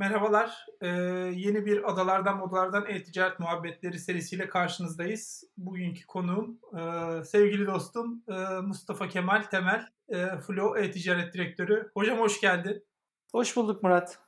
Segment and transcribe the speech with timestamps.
[0.00, 0.66] Merhabalar.
[0.80, 0.86] Ee,
[1.34, 5.44] yeni bir Adalardan Modalardan E-Ticaret Muhabbetleri serisiyle karşınızdayız.
[5.56, 11.90] Bugünkü konuğum e, sevgili dostum e, Mustafa Kemal Temel, e, Flow E-Ticaret Direktörü.
[11.94, 12.84] Hocam hoş geldin.
[13.32, 14.18] Hoş bulduk Murat.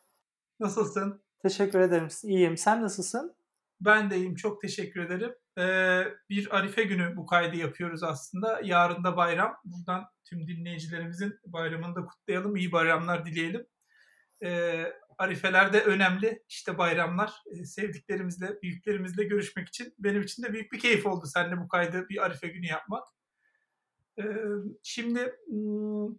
[0.61, 1.23] Nasılsın?
[1.43, 2.09] Teşekkür ederim.
[2.25, 2.57] İyiyim.
[2.57, 3.34] Sen nasılsın?
[3.80, 4.34] Ben de iyiyim.
[4.34, 5.34] Çok teşekkür ederim.
[5.59, 8.60] Ee, bir Arife günü bu kaydı yapıyoruz aslında.
[8.65, 9.57] Yarın da bayram.
[9.65, 12.57] Buradan tüm dinleyicilerimizin bayramını da kutlayalım.
[12.57, 13.66] İyi bayramlar dileyelim.
[14.45, 16.42] Ee, Arifeler de önemli.
[16.48, 17.32] İşte bayramlar.
[17.46, 22.09] Ee, sevdiklerimizle, büyüklerimizle görüşmek için benim için de büyük bir keyif oldu seninle bu kaydı
[22.09, 23.05] bir Arife günü yapmak.
[24.18, 24.23] Ee,
[24.82, 26.15] şimdi hmm,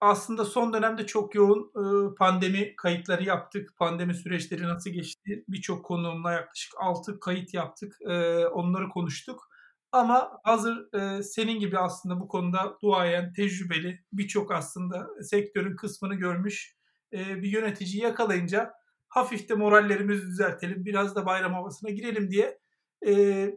[0.00, 3.76] aslında son dönemde çok yoğun e, pandemi kayıtları yaptık.
[3.76, 5.44] Pandemi süreçleri nasıl geçti?
[5.48, 7.96] Birçok konuğumla yaklaşık 6 kayıt yaptık.
[8.08, 9.48] E, onları konuştuk.
[9.92, 16.77] Ama hazır e, senin gibi aslında bu konuda duayen, tecrübeli, birçok aslında sektörün kısmını görmüş
[17.12, 18.74] bir yöneticiyi yakalayınca
[19.08, 22.58] hafif de morallerimizi düzeltelim, biraz da bayram havasına girelim diye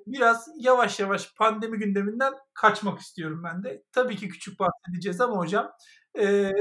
[0.08, 3.84] biraz yavaş yavaş pandemi gündeminden kaçmak istiyorum ben de.
[3.92, 5.72] Tabii ki küçük bahsedeceğiz ama hocam
[6.20, 6.52] e,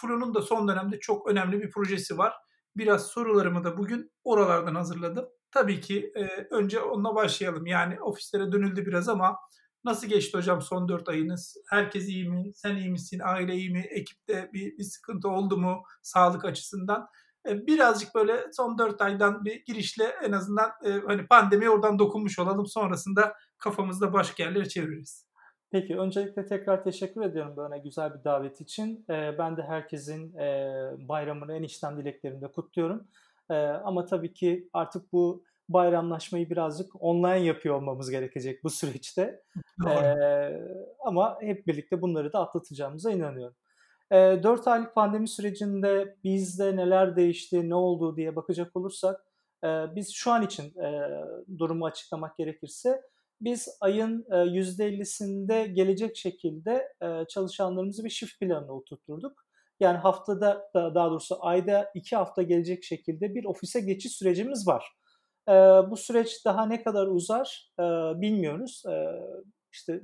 [0.00, 2.34] Flu'nun da son dönemde çok önemli bir projesi var.
[2.76, 5.28] Biraz sorularımı da bugün oralardan hazırladım.
[5.50, 7.66] Tabii ki e, önce onunla başlayalım.
[7.66, 9.36] Yani ofislere dönüldü biraz ama
[9.84, 11.56] nasıl geçti hocam son 4 ayınız?
[11.70, 12.50] Herkes iyi mi?
[12.54, 13.20] Sen iyi misin?
[13.24, 13.86] Aile iyi mi?
[13.90, 17.08] Ekipte bir, bir sıkıntı oldu mu sağlık açısından?
[17.48, 22.38] E, birazcık böyle son 4 aydan bir girişle en azından e, hani pandemi oradan dokunmuş
[22.38, 22.66] olalım.
[22.66, 25.26] Sonrasında kafamızda başka yerlere çeviririz.
[25.70, 29.04] Peki öncelikle tekrar teşekkür ediyorum böyle güzel bir davet için.
[29.10, 33.08] Ee, ben de herkesin e, bayramını en içten dileklerimle kutluyorum.
[33.84, 39.42] Ama tabii ki artık bu bayramlaşmayı birazcık online yapıyor olmamız gerekecek bu süreçte.
[39.88, 40.60] Ee,
[41.04, 43.56] ama hep birlikte bunları da atlatacağımıza inanıyorum.
[44.12, 49.24] Ee, 4 aylık pandemi sürecinde bizde neler değişti, ne oldu diye bakacak olursak
[49.64, 51.10] e, biz şu an için e,
[51.58, 53.02] durumu açıklamak gerekirse
[53.40, 56.92] biz ayın %50'sinde gelecek şekilde
[57.28, 59.46] çalışanlarımızı bir shift planına oturtturduk.
[59.80, 64.92] Yani haftada daha doğrusu ayda iki hafta gelecek şekilde bir ofise geçiş sürecimiz var.
[65.90, 67.72] Bu süreç daha ne kadar uzar
[68.20, 68.82] bilmiyoruz.
[69.76, 70.00] İşte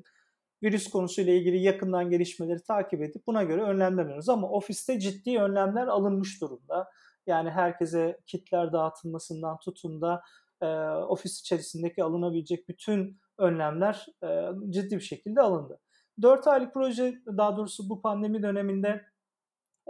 [0.63, 4.21] virüs konusuyla ilgili yakından gelişmeleri takip edip buna göre önlemler.
[4.29, 6.91] Ama ofiste ciddi önlemler alınmış durumda.
[7.27, 10.23] Yani herkese kitler dağıtılmasından tutun da
[10.63, 15.79] e, ofis içerisindeki alınabilecek bütün önlemler e, ciddi bir şekilde alındı.
[16.23, 19.03] 4 aylık proje daha doğrusu bu pandemi döneminde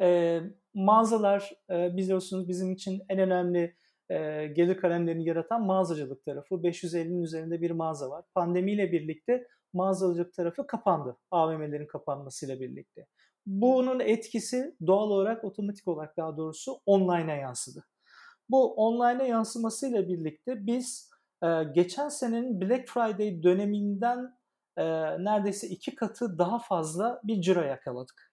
[0.02, 0.40] e,
[0.74, 3.76] mağazalar e, biliyorsunuz bizim için en önemli
[4.10, 6.54] e, gelir kalemlerini yaratan mağazacılık tarafı.
[6.54, 8.24] 550'nin üzerinde bir mağaza var.
[8.34, 11.16] Pandemiyle birlikte mağazacılık tarafı kapandı.
[11.30, 13.06] AVM'lerin kapanmasıyla birlikte.
[13.46, 17.84] Bunun etkisi doğal olarak otomatik olarak daha doğrusu online'a yansıdı.
[18.48, 21.10] Bu online'a yansımasıyla birlikte biz
[21.42, 24.38] e, geçen senenin Black Friday döneminden
[24.76, 24.84] e,
[25.24, 28.32] neredeyse iki katı daha fazla bir ciro yakaladık.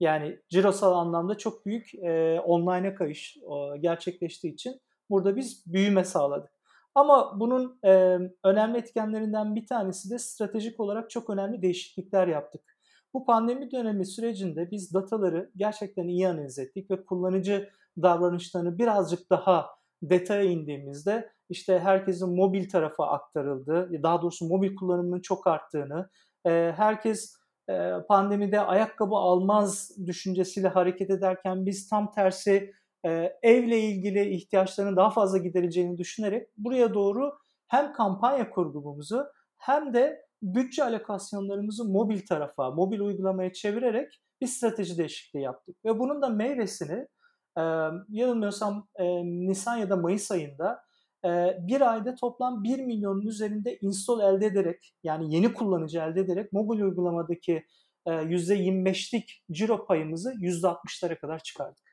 [0.00, 4.80] Yani cirosal anlamda çok büyük e, online'a kayış e, gerçekleştiği için
[5.10, 6.59] burada biz büyüme sağladık.
[6.94, 12.62] Ama bunun e, önemli etkenlerinden bir tanesi de stratejik olarak çok önemli değişiklikler yaptık.
[13.14, 17.70] Bu pandemi dönemi sürecinde biz dataları gerçekten iyi analiz ettik ve kullanıcı
[18.02, 19.66] davranışlarını birazcık daha
[20.02, 24.02] detaya indiğimizde işte herkesin mobil tarafa aktarıldı.
[24.02, 26.10] Daha doğrusu mobil kullanımının çok arttığını,
[26.76, 27.36] herkes
[28.08, 32.72] pandemide ayakkabı almaz düşüncesiyle hareket ederken biz tam tersi
[33.42, 37.32] evle ilgili ihtiyaçlarının daha fazla giderileceğini düşünerek buraya doğru
[37.68, 39.26] hem kampanya kurgumuzu
[39.58, 45.76] hem de bütçe alokasyonlarımızı mobil tarafa, mobil uygulamaya çevirerek bir strateji değişikliği yaptık.
[45.84, 47.06] Ve bunun da meyvesini
[47.58, 47.62] e,
[48.08, 50.82] yanılmıyorsam e, Nisan ya da Mayıs ayında
[51.24, 56.52] e, bir ayda toplam 1 milyonun üzerinde install elde ederek yani yeni kullanıcı elde ederek
[56.52, 57.64] mobil uygulamadaki
[58.06, 61.89] e, %25'lik ciro payımızı %60'lara kadar çıkardık.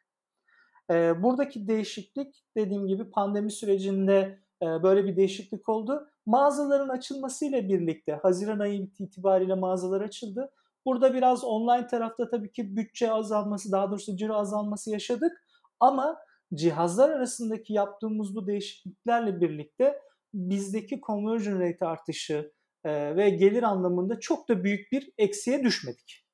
[0.92, 6.08] E, buradaki değişiklik dediğim gibi pandemi sürecinde e, böyle bir değişiklik oldu.
[6.26, 10.52] Mağazaların açılmasıyla birlikte Haziran ayı itibariyle mağazalar açıldı.
[10.86, 15.44] Burada biraz online tarafta tabii ki bütçe azalması, daha doğrusu ciro azalması yaşadık.
[15.80, 16.18] Ama
[16.54, 20.02] cihazlar arasındaki yaptığımız bu değişikliklerle birlikte
[20.34, 22.52] bizdeki conversion rate artışı
[22.86, 26.27] ve gelir anlamında çok da büyük bir eksiye düşmedik.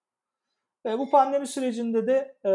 [0.86, 2.52] E, bu pandemi sürecinde de e,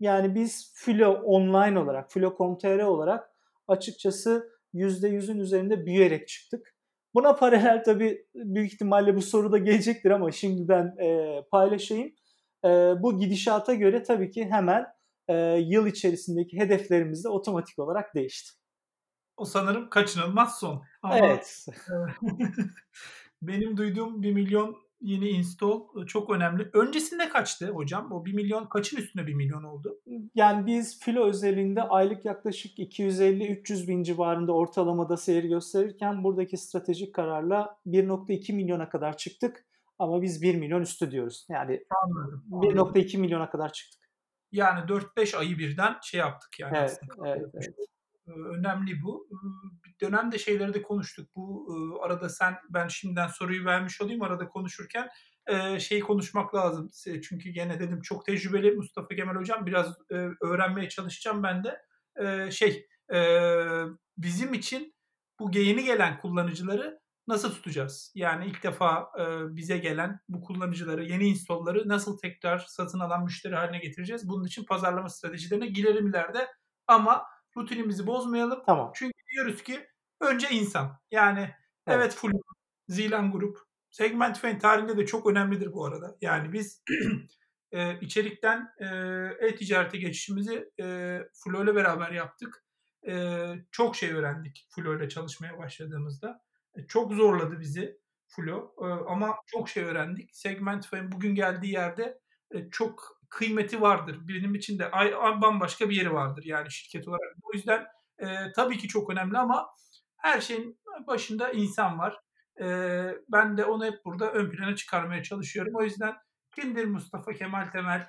[0.00, 3.30] yani biz Filo online olarak, Filo.com.tr olarak
[3.68, 6.74] açıkçası %100'ün üzerinde büyüyerek çıktık.
[7.14, 12.12] Buna paralel tabii büyük ihtimalle bu soru da gelecektir ama şimdiden e, paylaşayım.
[12.64, 12.68] E,
[13.02, 14.86] bu gidişata göre tabii ki hemen
[15.28, 18.50] e, yıl içerisindeki hedeflerimiz de otomatik olarak değişti.
[19.36, 20.82] O sanırım kaçınılmaz son.
[21.02, 21.66] Ama evet.
[23.42, 26.70] benim duyduğum 1 milyon yeni install e, çok önemli.
[26.72, 28.12] Öncesinde kaçtı hocam?
[28.12, 30.00] O 1 milyon kaçın üstüne 1 milyon oldu?
[30.34, 37.78] Yani biz filo özelinde aylık yaklaşık 250-300 bin civarında ortalamada seyir gösterirken buradaki stratejik kararla
[37.86, 39.64] 1.2 milyona kadar çıktık.
[39.98, 41.46] Ama biz 1 milyon üstü diyoruz.
[41.48, 41.84] Yani
[42.50, 44.00] 1.2 milyona kadar çıktık.
[44.52, 47.28] Yani 4-5 ayı birden şey yaptık yani evet, aslında.
[47.28, 47.74] Evet, evet.
[48.26, 49.28] Önemli bu.
[50.00, 51.36] Dönemde şeyleri de konuştuk.
[51.36, 55.08] Bu arada sen ben şimdiden soruyu vermiş olayım arada konuşurken
[55.78, 56.90] şey konuşmak lazım.
[57.22, 59.66] Çünkü gene dedim çok tecrübeli Mustafa Kemal Hocam.
[59.66, 59.98] Biraz
[60.40, 61.80] öğrenmeye çalışacağım ben de.
[62.50, 62.86] Şey
[64.18, 64.94] bizim için
[65.40, 68.12] bu yeni gelen kullanıcıları nasıl tutacağız?
[68.14, 69.12] Yani ilk defa
[69.50, 74.28] bize gelen bu kullanıcıları, yeni installları nasıl tekrar satın alan müşteri haline getireceğiz?
[74.28, 76.48] Bunun için pazarlama stratejilerine girelim ileride.
[76.86, 77.22] Ama
[77.56, 78.62] rutinimizi bozmayalım.
[78.66, 78.92] Tamam.
[78.94, 79.88] Çünkü diyoruz ki
[80.20, 81.00] önce insan.
[81.10, 82.32] Yani evet, evet full
[82.88, 83.58] Zilan Grup.
[83.90, 86.16] Segment Fen tarihinde de çok önemlidir bu arada.
[86.20, 86.82] Yani biz
[87.72, 88.86] e, içerikten e,
[89.46, 92.64] e-ticarete geçişimizi e, Flow ile beraber yaptık.
[93.08, 93.38] E,
[93.70, 96.42] çok şey öğrendik Flow ile çalışmaya başladığımızda.
[96.76, 97.98] E, çok zorladı bizi
[98.28, 100.36] Flow e, ama çok şey öğrendik.
[100.36, 102.20] Segment Fen bugün geldiği yerde
[102.50, 104.18] e, çok kıymeti vardır.
[104.28, 107.34] Benim için de ay, bambaşka bir yeri vardır yani şirket olarak.
[107.42, 107.86] O yüzden
[108.18, 109.66] e, tabii ki çok önemli ama
[110.16, 112.20] her şeyin başında insan var.
[112.60, 112.66] E,
[113.28, 115.72] ben de onu hep burada ön plana çıkarmaya çalışıyorum.
[115.76, 116.14] O yüzden
[116.56, 118.06] kimdir Mustafa Kemal Temel?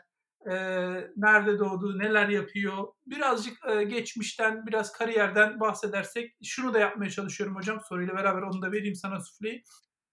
[0.50, 0.56] E,
[1.16, 2.88] nerede doğdu, neler yapıyor?
[3.06, 7.80] Birazcık e, geçmişten, biraz kariyerden bahsedersek şunu da yapmaya çalışıyorum hocam.
[7.90, 9.64] Soruyla beraber onu da vereyim sana sufleyi.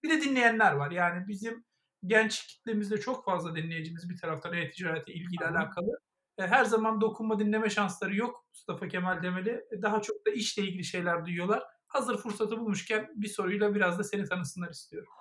[0.03, 0.91] Bir de dinleyenler var.
[0.91, 1.65] Yani bizim
[2.05, 5.99] genç kitlemizde çok fazla dinleyicimiz bir taraftan e-ticarete ilgili alakalı.
[6.37, 9.65] E, her zaman dokunma dinleme şansları yok Mustafa Kemal Demeli.
[9.71, 11.63] E, daha çok da işle ilgili şeyler duyuyorlar.
[11.87, 15.13] Hazır fırsatı bulmuşken bir soruyla biraz da seni tanısınlar istiyorum.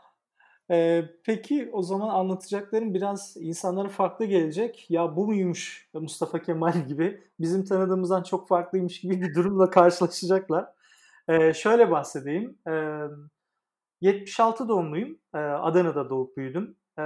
[0.71, 4.87] Ee, peki o zaman anlatacaklarım biraz insanlara farklı gelecek.
[4.91, 10.67] Ya bu muymuş Mustafa Kemal gibi bizim tanıdığımızdan çok farklıymış gibi bir durumla karşılaşacaklar.
[11.29, 12.59] Ee, şöyle bahsedeyim.
[12.69, 13.03] Ee,
[14.01, 15.19] 76 doğumluyum.
[15.35, 16.77] Ee, Adana'da doğup büyüdüm.
[16.99, 17.03] Ee,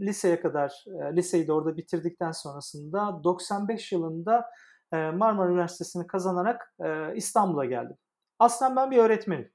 [0.00, 4.50] liseye kadar, e, liseyi de orada bitirdikten sonrasında 95 yılında
[4.92, 7.96] e, Marmara Üniversitesi'ni kazanarak e, İstanbul'a geldim.
[8.38, 9.50] Aslında ben bir öğretmenim.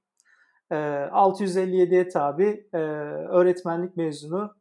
[0.72, 2.68] 657'ye tabi
[3.30, 4.56] öğretmenlik mezunu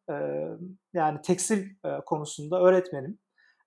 [0.94, 1.68] yani tekstil
[2.06, 3.18] konusunda öğretmenim.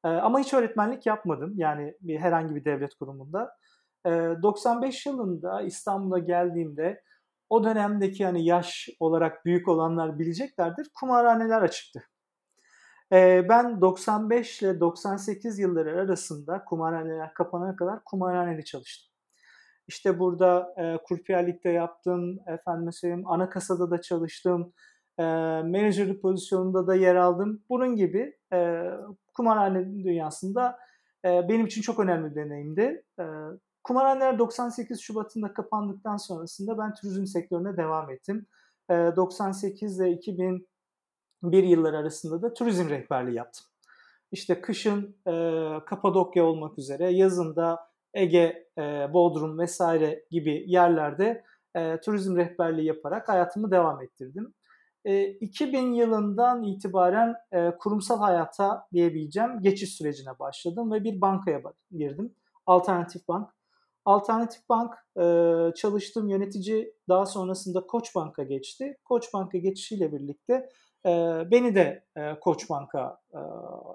[0.03, 3.57] Ama hiç öğretmenlik yapmadım yani bir herhangi bir devlet kurumunda.
[4.05, 7.03] 95 yılında İstanbul'a geldiğimde
[7.49, 10.89] o dönemdeki hani yaş olarak büyük olanlar bileceklerdir.
[10.99, 12.03] Kumarhaneler açıktı.
[13.11, 19.15] Ee, ben 95 ile 98 yılları arasında kumarhaneler kapanana kadar kumarhanede çalıştım.
[19.87, 24.73] İşte burada e, kurpiyerlikte yaptım, efendim söyleyeyim ana kasada da çalıştım,
[25.19, 25.23] e,
[25.63, 27.63] menajerlik pozisyonunda da yer aldım.
[27.69, 28.89] Bunun gibi e,
[29.33, 30.79] kumarhane dünyasında
[31.25, 33.03] e, benim için çok önemli bir deneyimdi.
[33.19, 33.23] E,
[33.85, 38.45] Kumarhaneler 98 Şubat'ında kapandıktan sonrasında ben turizm sektörüne devam ettim.
[38.89, 40.65] 98 ile 2001
[41.63, 43.65] yılları arasında da turizm rehberliği yaptım.
[44.31, 45.15] İşte kışın
[45.85, 47.79] Kapadokya olmak üzere, yazında
[48.13, 48.67] Ege,
[49.13, 51.43] Bodrum vesaire gibi yerlerde
[52.03, 54.53] turizm rehberliği yaparak hayatımı devam ettirdim.
[55.05, 57.35] E, 2000 yılından itibaren
[57.79, 62.35] kurumsal hayata diyebileceğim geçiş sürecine başladım ve bir bankaya girdim.
[62.65, 63.55] Alternatif Bank.
[64.05, 65.23] Alternatif Bank e,
[65.75, 68.97] çalıştığım yönetici daha sonrasında Koç Bank'a geçti.
[69.05, 70.69] Koç Bank'a geçişiyle birlikte
[71.05, 71.11] e,
[71.51, 73.39] beni de e, Koç Bank'a e,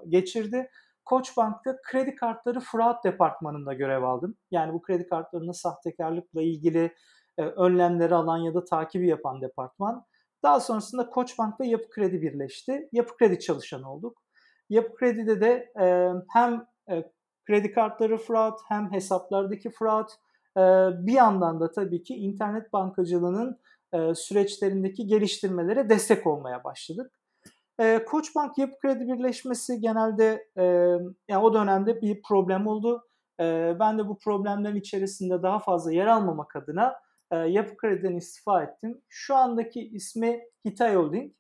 [0.09, 0.71] geçirdi.
[1.05, 4.37] Koç Bank'ta kredi kartları fraud departmanında görev aldım.
[4.51, 6.95] Yani bu kredi kartlarının sahtekarlıkla ilgili
[7.39, 10.05] e, önlemleri alan ya da takibi yapan departman.
[10.43, 12.89] Daha sonrasında Koç Bank'ta Yapı Kredi birleşti.
[12.93, 14.23] Yapı Kredi çalışanı olduk.
[14.69, 17.13] Yapı Kredi'de de e, hem e,
[17.51, 20.09] kredi kartları fraud hem hesaplardaki fraud
[20.57, 20.61] e,
[21.07, 23.59] bir yandan da tabii ki internet bankacılığının
[23.93, 27.13] e, süreçlerindeki geliştirmelere destek olmaya başladık.
[27.81, 30.47] E, Koçbank Yapı Kredi Birleşmesi genelde
[31.29, 33.07] yani o dönemde bir problem oldu.
[33.81, 36.95] Ben de bu problemlerin içerisinde daha fazla yer almamak adına
[37.33, 39.01] Yapı Kredi'den istifa ettim.
[39.09, 41.33] Şu andaki ismi Hitay Holding.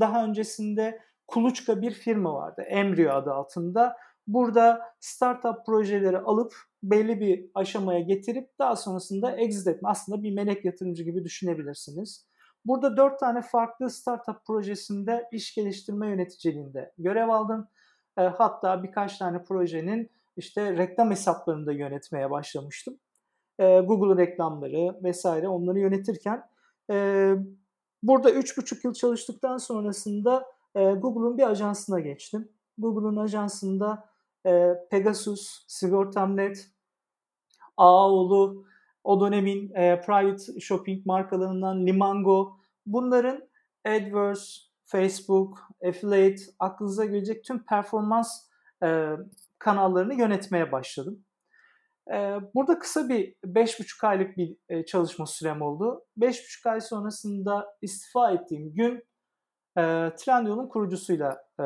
[0.00, 2.62] Daha öncesinde Kuluçka bir firma vardı.
[2.62, 3.96] Embryo adı altında.
[4.26, 9.88] Burada startup projeleri alıp belli bir aşamaya getirip daha sonrasında exit etme.
[9.88, 12.26] Aslında bir melek yatırımcı gibi düşünebilirsiniz.
[12.64, 17.68] Burada dört tane farklı startup projesinde iş geliştirme yöneticiliğinde görev aldım.
[18.18, 22.98] E, hatta birkaç tane projenin işte reklam hesaplarını da yönetmeye başlamıştım.
[23.58, 26.42] E, Google reklamları vesaire onları yönetirken
[26.90, 27.34] e,
[28.02, 32.48] burada 3,5 yıl çalıştıktan sonrasında Google'un bir ajansına geçtim.
[32.78, 34.11] Google'un ajansında
[34.46, 36.68] e, Pegasus, Sigortam.net,
[37.76, 38.64] Ağoğlu,
[39.04, 42.56] o dönemin e, private shopping markalarından Limango
[42.86, 43.48] bunların
[43.84, 45.58] AdWords, Facebook,
[45.88, 48.48] Affiliate aklınıza gelecek tüm performans
[48.84, 49.10] e,
[49.58, 51.24] kanallarını yönetmeye başladım.
[52.12, 52.14] E,
[52.54, 56.04] burada kısa bir 5,5 aylık bir e, çalışma sürem oldu.
[56.18, 58.94] 5,5 ay sonrasında istifa ettiğim gün
[59.76, 59.82] e,
[60.16, 61.64] Trendyol'un kurucusuyla e,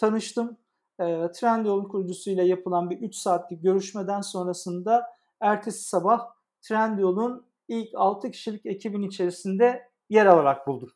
[0.00, 0.58] tanıştım.
[1.00, 5.06] E, Trendyol'un kurucusuyla yapılan bir 3 saatlik görüşmeden sonrasında
[5.40, 6.28] ertesi sabah
[6.62, 10.90] Trendyol'un ilk 6 kişilik ekibin içerisinde yer alarak buldum.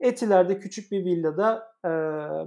[0.00, 1.88] Etiler'de küçük bir villada e,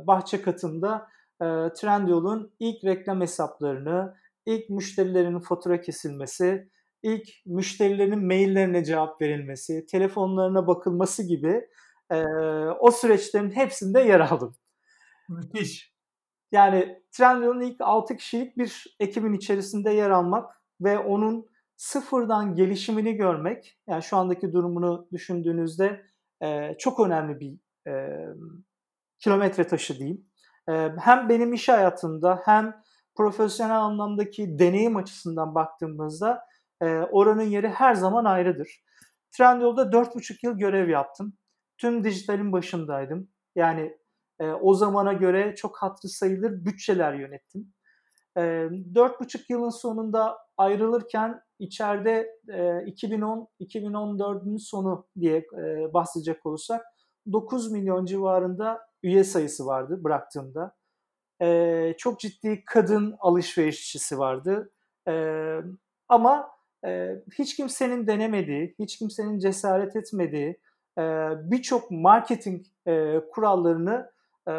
[0.07, 1.07] bahçe katında
[1.41, 6.69] e, Trendyol'un ilk reklam hesaplarını, ilk müşterilerin fatura kesilmesi,
[7.03, 11.69] ilk müşterilerin maillerine cevap verilmesi, telefonlarına bakılması gibi
[12.11, 12.25] e,
[12.79, 14.55] o süreçlerin hepsinde yer aldım.
[15.29, 15.92] Müthiş.
[16.53, 23.79] Yani Trendyol'un ilk 6 kişilik bir ekibin içerisinde yer almak ve onun sıfırdan gelişimini görmek,
[23.87, 26.05] yani şu andaki durumunu düşündüğünüzde
[26.43, 27.59] e, çok önemli bir
[27.91, 28.25] e,
[29.19, 30.25] kilometre taşı diyeyim.
[30.69, 32.75] E, hem benim iş hayatımda hem
[33.15, 36.45] profesyonel anlamdaki deneyim açısından baktığımızda
[36.81, 38.83] e, oranın yeri her zaman ayrıdır.
[39.37, 41.33] Trendyol'da 4,5 yıl görev yaptım.
[41.77, 43.29] Tüm dijitalin başındaydım.
[43.55, 43.97] Yani
[44.43, 47.73] e, o zamana göre çok hatırı sayılır bütçeler yönettim.
[48.37, 56.85] E, dört buçuk yılın sonunda ayrılırken içeride e, 2010-2014'ün sonu diye e, bahsedecek olursak
[57.31, 60.75] 9 milyon civarında üye sayısı vardı bıraktığımda.
[61.41, 64.71] E, çok ciddi kadın alışverişçisi vardı.
[66.09, 66.51] Ama
[66.85, 70.59] e, hiç kimsenin denemediği, hiç kimsenin cesaret etmediği
[70.97, 71.01] e,
[71.51, 74.12] birçok marketing e, kurallarını
[74.47, 74.51] e,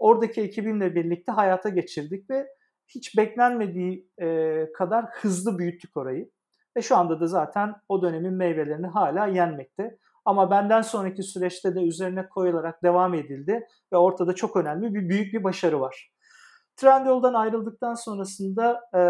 [0.00, 2.48] oradaki ekibimle birlikte hayata geçirdik ve
[2.88, 6.30] hiç beklenmediği e, kadar hızlı büyüttük orayı.
[6.76, 9.98] Ve şu anda da zaten o dönemin meyvelerini hala yenmekte.
[10.24, 15.34] Ama benden sonraki süreçte de üzerine koyularak devam edildi ve ortada çok önemli bir büyük
[15.34, 16.12] bir başarı var.
[16.76, 19.00] Trendyol'dan ayrıldıktan sonrasında e,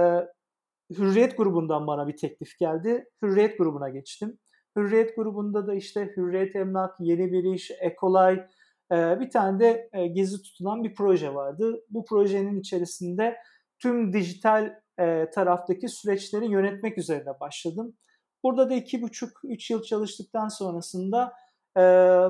[0.98, 3.04] Hürriyet grubundan bana bir teklif geldi.
[3.22, 4.38] Hürriyet grubuna geçtim.
[4.76, 8.46] Hürriyet grubunda da işte Hürriyet Emlak, Yeni Bir İş, Ekolay,
[8.90, 11.84] bir tane de e, gezi tutulan bir proje vardı.
[11.90, 13.36] Bu projenin içerisinde
[13.78, 17.96] tüm dijital e, taraftaki süreçleri yönetmek üzerine başladım.
[18.42, 21.32] Burada da iki buçuk, üç yıl çalıştıktan sonrasında
[21.78, 21.82] e,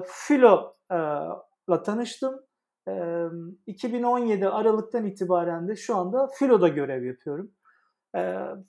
[0.07, 2.41] Filo'la tanıştım.
[2.89, 2.93] E,
[3.67, 7.53] 2017 Aralık'tan itibaren de şu anda Filo'da görev yapıyorum.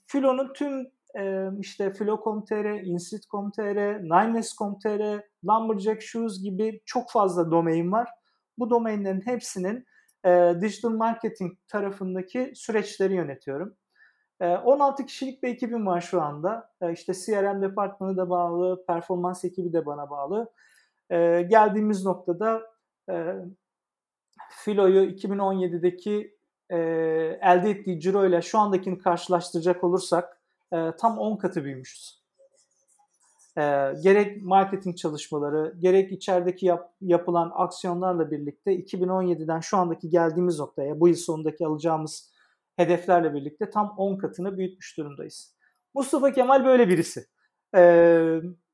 [0.06, 0.88] Filo'nun tüm
[1.18, 8.10] e, işte Filo.com.tr, Insit.com.tr, Nimeless.com.tr, Lumberjack Shoes gibi çok fazla domain var.
[8.58, 9.86] Bu domainlerin hepsinin
[10.26, 13.76] e, digital marketing tarafındaki süreçleri yönetiyorum.
[14.42, 16.70] E, 16 kişilik bir ekibim var şu anda.
[16.82, 20.52] E, işte CRM departmanı da bağlı, performans ekibi de bana bağlı.
[21.10, 22.62] E, geldiğimiz noktada
[23.10, 23.36] e,
[24.50, 26.38] Filo'yu 2017'deki
[26.70, 26.78] e,
[27.42, 30.43] elde ettiği ciro ile şu andakini karşılaştıracak olursak
[30.74, 32.24] e, tam 10 katı büyümüşüz
[33.58, 33.62] e,
[34.04, 41.08] gerek marketing çalışmaları, gerek içerideki yap, yapılan aksiyonlarla birlikte 2017'den şu andaki geldiğimiz noktaya, bu
[41.08, 42.34] yıl sonundaki alacağımız
[42.76, 45.56] hedeflerle birlikte tam 10 katını büyütmüş durumdayız.
[45.94, 47.26] Mustafa Kemal böyle birisi.
[47.76, 47.82] E,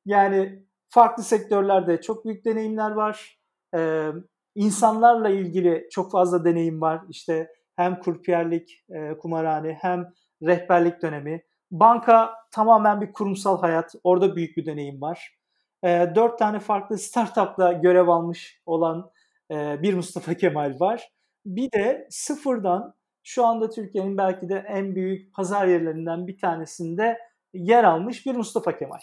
[0.06, 3.40] yani farklı sektörlerde çok büyük deneyimler var.
[3.76, 4.10] E,
[4.56, 7.02] insanlarla ilgili çok fazla deneyim var.
[7.10, 13.96] İşte hem kurpiyerlik, e, kumarhane hem rehberlik dönemi Banka tamamen bir kurumsal hayat.
[14.04, 15.38] Orada büyük bir deneyim var.
[15.84, 19.12] E, dört tane farklı startupla görev almış olan
[19.52, 21.12] e, bir Mustafa Kemal var.
[21.46, 27.20] Bir de sıfırdan şu anda Türkiye'nin belki de en büyük pazar yerlerinden bir tanesinde
[27.54, 29.00] yer almış bir Mustafa Kemal.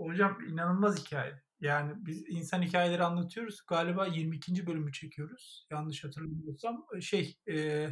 [0.00, 1.32] Hocam inanılmaz hikaye.
[1.60, 3.60] Yani biz insan hikayeleri anlatıyoruz.
[3.66, 4.66] Galiba 22.
[4.66, 5.66] bölümü çekiyoruz.
[5.70, 6.86] Yanlış hatırlamıyorsam.
[7.00, 7.86] Şey, e,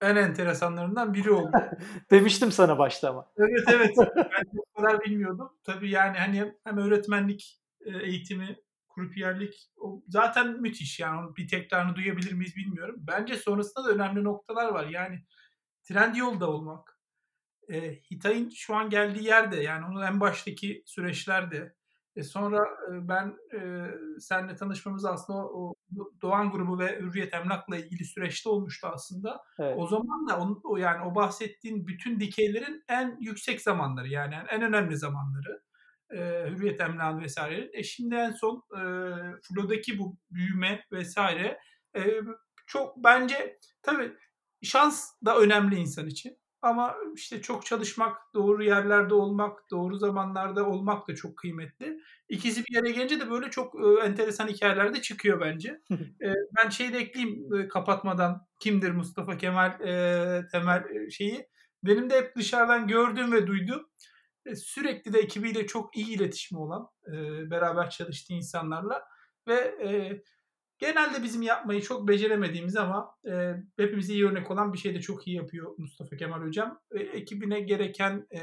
[0.00, 1.52] en enteresanlarından biri oldu.
[2.10, 3.32] Demiştim sana başta ama.
[3.36, 3.96] Evet evet.
[4.16, 5.52] Ben o kadar bilmiyordum.
[5.64, 8.56] Tabii yani hani hem öğretmenlik e, eğitimi,
[8.88, 11.00] kurupiyerlik o zaten müthiş.
[11.00, 12.96] Yani bir tekrarını duyabilir miyiz bilmiyorum.
[12.98, 14.86] Bence sonrasında da önemli noktalar var.
[14.86, 15.24] Yani
[15.82, 17.00] Trendyol'da olmak.
[17.68, 21.74] E, Hitay'ın şu an geldiği yerde yani onun en baştaki süreçlerde
[22.18, 27.76] E sonra e, ben e, seninle tanışmamız aslında o, o Doğan grubu ve Hürriyet Emlak'la
[27.76, 29.40] ilgili süreçte olmuştu aslında.
[29.58, 29.74] Evet.
[29.78, 34.62] O zaman da on, o yani o bahsettiğin bütün dikeylerin en yüksek zamanları yani en
[34.62, 35.62] önemli zamanları.
[36.10, 36.18] E,
[36.50, 37.70] Hürriyet Emlak'ın vesaire.
[37.72, 38.80] E şimdi en son e,
[39.42, 41.58] Flo'daki bu büyüme vesaire
[41.96, 42.20] e,
[42.66, 44.12] çok bence tabii
[44.62, 46.38] şans da önemli insan için.
[46.62, 51.98] Ama işte çok çalışmak, doğru yerlerde olmak, doğru zamanlarda olmak da çok kıymetli.
[52.28, 55.80] İkisi bir yere gelince de böyle çok e, enteresan hikayeler de çıkıyor bence.
[56.24, 58.46] e, ben şeyi de ekleyeyim e, kapatmadan.
[58.60, 61.48] Kimdir Mustafa Kemal e, Temel e, şeyi.
[61.84, 63.86] Benim de hep dışarıdan gördüğüm ve duyduğum
[64.46, 67.12] e, sürekli de ekibiyle çok iyi iletişimi olan, e,
[67.50, 69.04] beraber çalıştığı insanlarla
[69.48, 70.22] ve e,
[70.78, 75.26] Genelde bizim yapmayı çok beceremediğimiz ama e, hepimize iyi örnek olan bir şey de çok
[75.26, 76.80] iyi yapıyor Mustafa Kemal Hocam.
[76.90, 78.40] E, ekibine gereken e,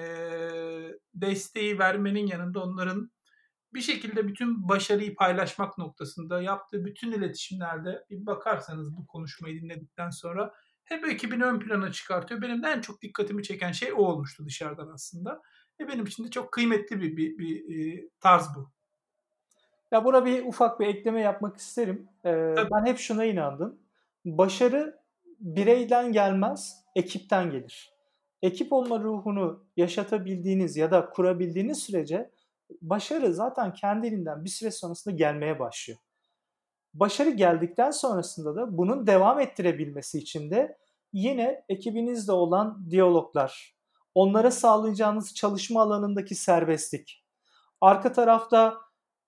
[1.13, 3.11] desteği vermenin yanında onların
[3.73, 10.53] bir şekilde bütün başarıyı paylaşmak noktasında yaptığı bütün iletişimlerde bir bakarsanız bu konuşmayı dinledikten sonra
[10.83, 12.41] hep ekibini ön plana çıkartıyor.
[12.41, 15.41] Benim de en çok dikkatimi çeken şey o olmuştu dışarıdan aslında.
[15.79, 18.74] Ve benim için de çok kıymetli bir, bir, bir, bir tarz bu.
[19.91, 22.09] Ya buna bir ufak bir ekleme yapmak isterim.
[22.25, 23.79] Ee, ben hep şuna inandım.
[24.25, 24.99] Başarı
[25.39, 27.93] bireyden gelmez, ekipten gelir.
[28.41, 32.31] Ekip olma ruhunu yaşatabildiğiniz ya da kurabildiğiniz sürece
[32.81, 35.99] başarı zaten kendiliğinden bir süre sonrasında gelmeye başlıyor.
[36.93, 40.77] Başarı geldikten sonrasında da bunun devam ettirebilmesi için de
[41.13, 43.75] yine ekibinizde olan diyaloglar,
[44.15, 47.25] onlara sağlayacağınız çalışma alanındaki serbestlik,
[47.81, 48.84] arka tarafta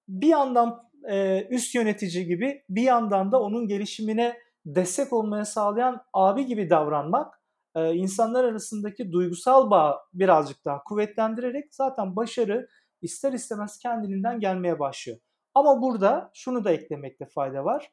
[0.08, 6.46] bir yandan e, üst yönetici gibi bir yandan da onun gelişimine destek olmaya sağlayan abi
[6.46, 7.42] gibi davranmak
[7.76, 12.68] e, insanlar arasındaki duygusal bağı birazcık daha kuvvetlendirerek zaten başarı
[13.02, 15.20] ister istemez kendiliğinden gelmeye başlıyor.
[15.56, 17.92] Ama burada şunu da eklemekte fayda var.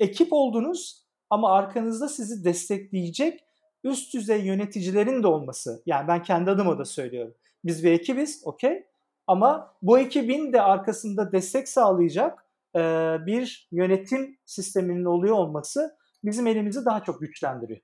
[0.00, 3.40] Ekip oldunuz ama arkanızda sizi destekleyecek
[3.84, 5.82] üst düzey yöneticilerin de olması.
[5.86, 7.34] Yani ben kendi adıma da söylüyorum.
[7.64, 8.86] Biz bir ekibiz, okey.
[9.30, 12.44] Ama bu ekibin de arkasında destek sağlayacak
[12.76, 12.80] e,
[13.26, 17.80] bir yönetim sisteminin oluyor olması bizim elimizi daha çok güçlendiriyor.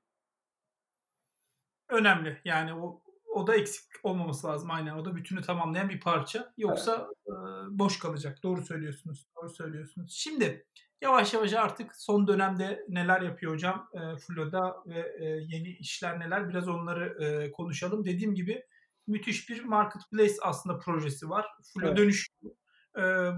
[1.88, 2.40] Önemli.
[2.44, 3.02] Yani o
[3.34, 4.96] o da eksik olmaması lazım aynen.
[4.96, 6.52] O da bütünü tamamlayan bir parça.
[6.58, 7.38] Yoksa evet.
[7.38, 8.38] e, boş kalacak.
[8.42, 9.26] Doğru söylüyorsunuz.
[9.36, 10.12] Doğru söylüyorsunuz.
[10.12, 10.66] Şimdi
[11.02, 16.48] yavaş yavaş artık son dönemde neler yapıyor hocam e, Flo'da ve e, yeni işler neler
[16.48, 18.04] biraz onları e, konuşalım.
[18.04, 18.62] Dediğim gibi
[19.06, 21.46] müthiş bir marketplace aslında projesi var.
[21.74, 21.98] Flow evet.
[21.98, 22.28] dönüş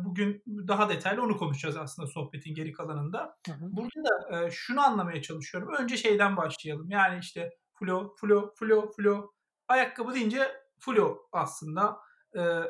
[0.04, 3.36] bugün daha detaylı onu konuşacağız aslında sohbetin geri kalanında.
[3.46, 3.58] Hı hı.
[3.60, 5.74] Burada da şunu anlamaya çalışıyorum.
[5.78, 6.90] Önce şeyden başlayalım.
[6.90, 9.26] Yani işte flow, flow, flow, flow.
[9.68, 11.98] Ayakkabı deyince flow aslında.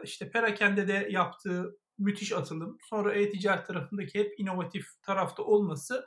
[0.04, 2.78] işte perakende de yaptığı müthiş atılım.
[2.80, 6.06] Sonra e-ticaret tarafındaki hep inovatif tarafta olması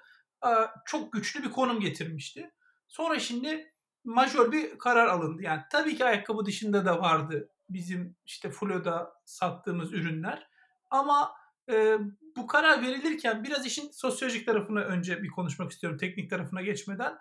[0.85, 2.51] çok güçlü bir konum getirmişti.
[2.87, 5.41] Sonra şimdi majör bir karar alındı.
[5.41, 10.47] Yani tabii ki ayakkabı dışında da vardı bizim işte Flo'da sattığımız ürünler.
[10.89, 11.31] Ama
[11.71, 11.97] e,
[12.37, 17.17] bu karar verilirken biraz işin sosyolojik tarafını önce bir konuşmak istiyorum teknik tarafına geçmeden.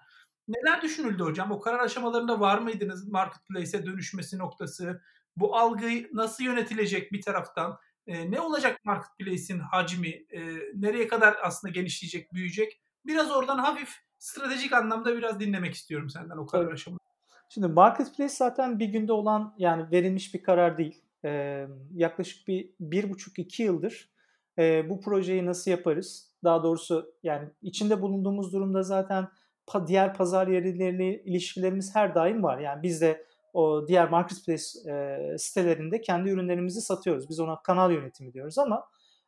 [0.48, 1.52] Neler düşünüldü hocam?
[1.52, 5.02] O karar aşamalarında var mıydınız marketplace'e dönüşmesi noktası?
[5.36, 7.78] Bu algı nasıl yönetilecek bir taraftan?
[8.06, 10.08] E, ne olacak marketplace'in hacmi?
[10.08, 10.40] E,
[10.74, 12.80] nereye kadar aslında genişleyecek, büyüyecek?
[13.06, 17.00] Biraz oradan hafif stratejik anlamda biraz dinlemek istiyorum senden o karar aşaması.
[17.48, 21.02] Şimdi marketplace zaten bir günde olan yani verilmiş bir karar değil.
[21.24, 24.10] Ee, yaklaşık bir bir buçuk iki yıldır
[24.58, 26.30] e, bu projeyi nasıl yaparız?
[26.44, 29.28] Daha doğrusu yani içinde bulunduğumuz durumda zaten
[29.66, 32.58] pa, diğer pazar yerleriyle ilişkilerimiz her daim var.
[32.58, 37.28] Yani biz de o diğer marketplace e, sitelerinde kendi ürünlerimizi satıyoruz.
[37.28, 38.86] Biz ona kanal yönetimi diyoruz ama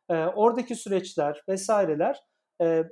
[0.09, 2.23] e, oradaki süreçler vesaireler
[2.61, 2.83] e,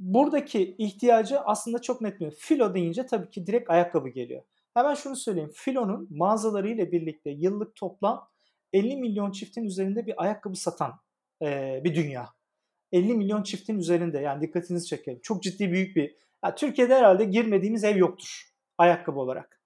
[0.00, 2.32] buradaki ihtiyacı aslında çok netmiyor.
[2.32, 4.42] Filo deyince tabii ki direkt ayakkabı geliyor.
[4.74, 5.50] Hemen şunu söyleyeyim.
[5.54, 8.28] Filo'nun mağazalarıyla birlikte yıllık toplam
[8.72, 10.92] 50 milyon çiftin üzerinde bir ayakkabı satan
[11.42, 12.28] e, bir dünya.
[12.92, 15.20] 50 milyon çiftin üzerinde yani dikkatinizi çekelim.
[15.22, 16.16] Çok ciddi büyük bir.
[16.44, 19.62] Yani Türkiye'de herhalde girmediğimiz ev yoktur ayakkabı olarak.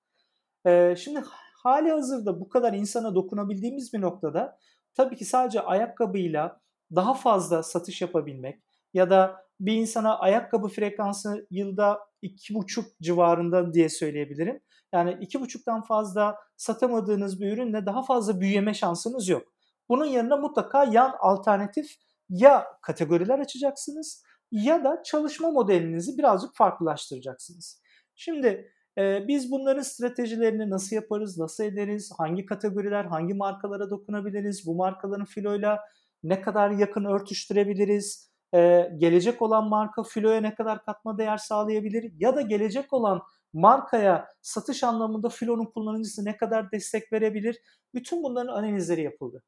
[0.67, 1.23] E, şimdi
[1.63, 4.59] hali hazırda bu kadar insana dokunabildiğimiz bir noktada
[4.95, 6.61] tabii ki sadece ayakkabıyla
[6.95, 8.63] daha fazla satış yapabilmek
[8.95, 14.61] ya da bir insana ayakkabı frekansı yılda 2,5 civarında diye söyleyebilirim.
[14.93, 19.43] Yani 2,5'tan fazla satamadığınız bir ürünle daha fazla büyüme şansınız yok.
[19.89, 21.97] Bunun yerine mutlaka yan alternatif
[22.29, 27.83] ya kategoriler açacaksınız ya da çalışma modelinizi birazcık farklılaştıracaksınız.
[28.15, 34.75] Şimdi E, biz bunların stratejilerini nasıl yaparız, nasıl ederiz, hangi kategoriler, hangi markalara dokunabiliriz, bu
[34.75, 35.81] markaların filoyla
[36.23, 42.37] ne kadar yakın örtüştürebiliriz, e, gelecek olan marka filoya ne kadar katma değer sağlayabilir ya
[42.37, 47.61] da gelecek olan markaya satış anlamında filonun kullanıcısı ne kadar destek verebilir?
[47.95, 49.43] Bütün bunların analizleri yapıldı.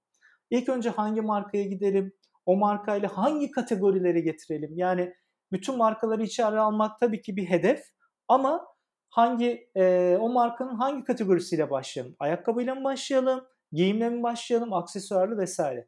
[0.50, 2.12] İlk önce hangi markaya gidelim,
[2.46, 4.70] o markayla hangi kategorileri getirelim?
[4.74, 5.14] Yani
[5.52, 7.84] bütün markaları içeri almak tabii ki bir hedef
[8.28, 8.66] ama
[9.10, 12.16] hangi e, o markanın hangi kategorisiyle başlayalım?
[12.18, 13.44] Ayakkabıyla mı başlayalım?
[13.72, 14.72] Giyimle mi başlayalım?
[14.72, 15.86] Aksesuarlı vesaire.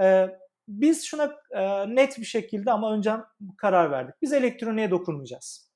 [0.00, 0.28] E,
[0.70, 3.24] biz şuna e, net bir şekilde ama önceden
[3.56, 4.14] karar verdik.
[4.22, 5.70] Biz elektroniğe dokunmayacağız.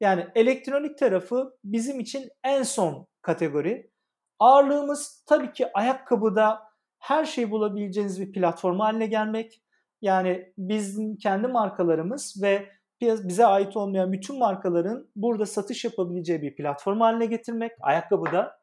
[0.00, 3.90] Yani elektronik tarafı bizim için en son kategori.
[4.38, 6.62] Ağırlığımız tabii ki ayakkabıda
[6.98, 9.62] her şeyi bulabileceğiniz bir platform haline gelmek.
[10.02, 12.68] Yani bizim kendi markalarımız ve
[13.00, 18.58] bize ait olmayan bütün markaların burada satış yapabileceği bir platform haline getirmek ayakkabıda.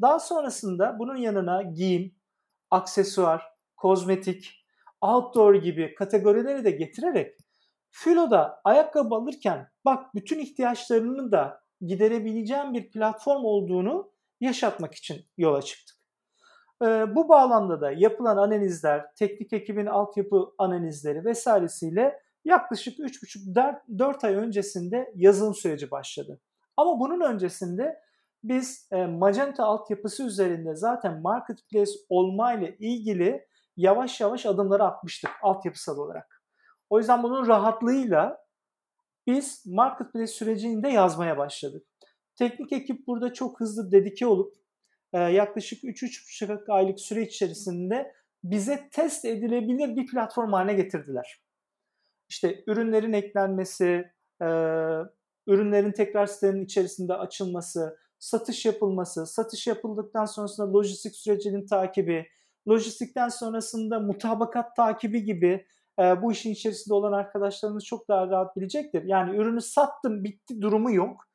[0.00, 2.14] Daha sonrasında bunun yanına giyim,
[2.70, 3.42] aksesuar,
[3.76, 4.63] kozmetik,
[5.04, 7.36] outdoor gibi kategorileri de getirerek
[7.90, 15.96] Filo'da ayakkabı alırken bak bütün ihtiyaçlarını da giderebileceğim bir platform olduğunu yaşatmak için yola çıktık.
[16.82, 25.12] Ee, bu bağlamda da yapılan analizler, teknik ekibin altyapı analizleri vesairesiyle yaklaşık 3,5-4 ay öncesinde
[25.14, 26.40] yazılım süreci başladı.
[26.76, 28.00] Ama bunun öncesinde
[28.44, 35.98] biz e, Magenta altyapısı üzerinde zaten marketplace olma ile ilgili yavaş yavaş adımları atmıştık altyapısal
[35.98, 36.42] olarak.
[36.90, 38.44] O yüzden bunun rahatlığıyla
[39.26, 41.86] biz marketplace sürecini de yazmaya başladık.
[42.36, 44.54] Teknik ekip burada çok hızlı dedike olup
[45.12, 51.40] e, yaklaşık 3-3,5 aylık süre içerisinde bize test edilebilir bir platform haline getirdiler.
[52.28, 54.10] İşte ürünlerin eklenmesi,
[54.42, 54.46] e,
[55.46, 62.26] ürünlerin tekrar sitenin içerisinde açılması, satış yapılması, satış yapıldıktan sonrasında lojistik sürecinin takibi,
[62.68, 65.66] lojistikten sonrasında mutabakat takibi gibi
[66.00, 69.02] e, bu işin içerisinde olan arkadaşlarımız çok daha rahat bilecektir.
[69.04, 71.28] Yani ürünü sattım bitti durumu yok.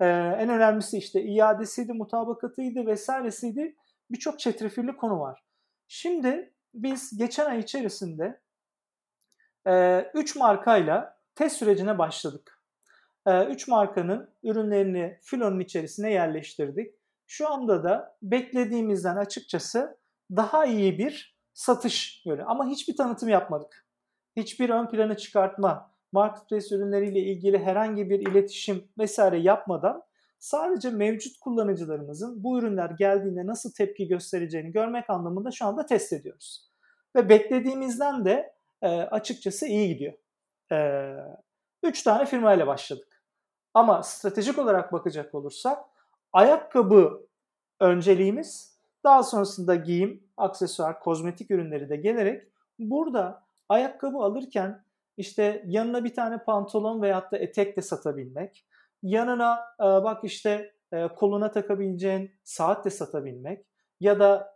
[0.00, 3.76] E, en önemlisi işte iadesiydi, mutabakatıydı vesairesiydi.
[4.10, 5.44] Birçok çetrefilli konu var.
[5.88, 8.40] Şimdi biz geçen ay içerisinde
[9.66, 12.60] 3 e, markayla test sürecine başladık.
[13.48, 16.94] 3 markanın ürünlerini filonun içerisine yerleştirdik.
[17.26, 19.98] Şu anda da beklediğimizden açıkçası
[20.30, 22.44] daha iyi bir satış yönü.
[22.44, 23.86] Ama hiçbir tanıtım yapmadık.
[24.36, 30.02] Hiçbir ön plana çıkartma, marketplace ürünleriyle ilgili herhangi bir iletişim vesaire yapmadan
[30.38, 36.70] sadece mevcut kullanıcılarımızın bu ürünler geldiğinde nasıl tepki göstereceğini görmek anlamında şu anda test ediyoruz.
[37.16, 40.12] Ve beklediğimizden de e, açıkçası iyi gidiyor.
[40.72, 41.10] E,
[41.82, 43.22] üç tane firma ile başladık.
[43.74, 45.78] Ama stratejik olarak bakacak olursak
[46.32, 47.26] ayakkabı
[47.80, 48.73] önceliğimiz
[49.04, 52.42] daha sonrasında giyim, aksesuar, kozmetik ürünleri de gelerek
[52.78, 54.84] burada ayakkabı alırken
[55.16, 58.66] işte yanına bir tane pantolon veyahut da etek de satabilmek,
[59.02, 63.66] yanına e, bak işte e, koluna takabileceğin saat de satabilmek
[64.00, 64.54] ya da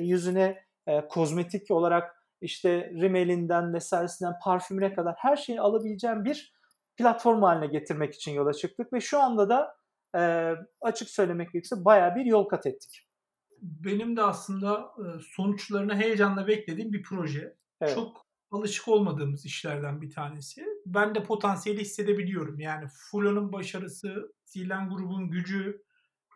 [0.00, 6.54] yüzüne e, kozmetik olarak işte rimelinden vesairesinden parfümüne kadar her şeyi alabileceğin bir
[6.96, 9.78] platform haline getirmek için yola çıktık ve şu anda da
[10.80, 13.07] açık söylemek gerekirse bayağı bir yol kat ettik
[13.62, 14.94] benim de aslında
[15.30, 17.56] sonuçlarını heyecanla beklediğim bir proje.
[17.80, 17.94] Evet.
[17.94, 20.64] Çok alışık olmadığımız işlerden bir tanesi.
[20.86, 22.60] Ben de potansiyeli hissedebiliyorum.
[22.60, 25.82] Yani Fulo'nun başarısı, Zilen grubun gücü,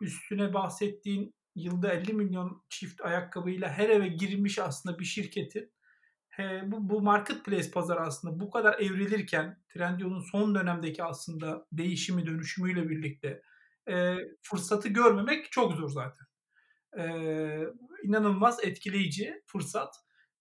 [0.01, 5.71] üstüne bahsettiğin yılda 50 milyon çift ayakkabıyla her eve girmiş aslında bir şirketin
[6.29, 12.89] he, bu, bu marketplace pazarı aslında bu kadar evrilirken Trendyol'un son dönemdeki aslında değişimi dönüşümüyle
[12.89, 13.41] birlikte
[13.87, 16.27] e, fırsatı görmemek çok zor zaten
[16.97, 17.03] e,
[18.03, 19.95] inanılmaz etkileyici fırsat.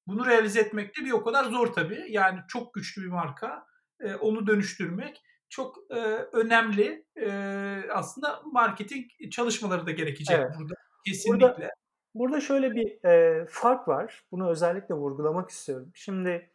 [0.07, 2.05] Bunu realize etmek de bir o kadar zor tabii.
[2.09, 3.67] Yani çok güçlü bir marka.
[4.01, 5.99] E, onu dönüştürmek çok e,
[6.33, 7.07] önemli.
[7.17, 7.31] E,
[7.91, 10.51] aslında marketing çalışmaları da gerekecek evet.
[10.59, 10.75] burada.
[11.07, 11.47] Kesinlikle.
[11.47, 11.71] Burada,
[12.15, 14.25] burada şöyle bir e, fark var.
[14.31, 15.91] Bunu özellikle vurgulamak istiyorum.
[15.95, 16.51] Şimdi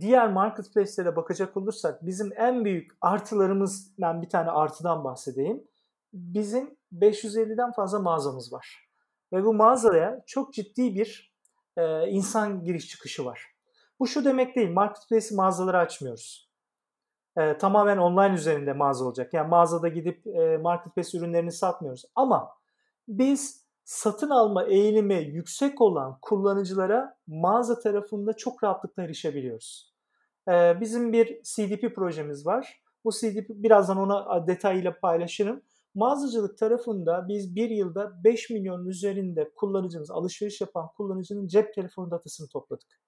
[0.00, 5.64] diğer marketplace'lere bakacak olursak bizim en büyük artılarımız ben bir tane artıdan bahsedeyim.
[6.12, 8.89] Bizim 550'den fazla mağazamız var.
[9.32, 11.34] Ve bu mağazaya çok ciddi bir
[11.76, 13.46] e, insan giriş çıkışı var.
[14.00, 16.50] Bu şu demek değil, marketplace mağazaları açmıyoruz.
[17.36, 19.34] E, tamamen online üzerinde mağaza olacak.
[19.34, 22.04] Yani mağazada gidip e, marketplace ürünlerini satmıyoruz.
[22.14, 22.48] Ama
[23.08, 29.94] biz satın alma eğilimi yüksek olan kullanıcılara mağaza tarafında çok rahatlıkla erişebiliyoruz.
[30.48, 32.82] E, bizim bir CDP projemiz var.
[33.04, 35.62] Bu CDP birazdan ona detayıyla paylaşırım.
[35.94, 42.48] Mağazacılık tarafında biz bir yılda 5 milyon üzerinde kullanıcımız, alışveriş yapan kullanıcının cep telefonu datasını
[42.48, 43.00] topladık.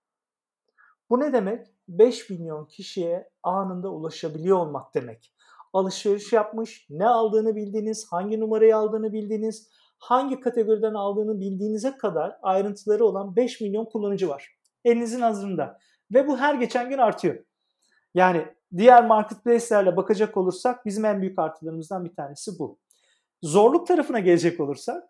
[1.11, 1.67] Bu ne demek?
[1.89, 5.35] 5 milyon kişiye anında ulaşabiliyor olmak demek.
[5.73, 13.05] Alışveriş yapmış, ne aldığını bildiğiniz, hangi numarayı aldığını bildiğiniz, hangi kategoriden aldığını bildiğinize kadar ayrıntıları
[13.05, 14.57] olan 5 milyon kullanıcı var.
[14.85, 15.79] Elinizin hazırında.
[16.15, 17.45] Ve bu her geçen gün artıyor.
[18.15, 22.79] Yani diğer marketplace'lerle bakacak olursak bizim en büyük artılarımızdan bir tanesi bu.
[23.43, 25.09] Zorluk tarafına gelecek olursak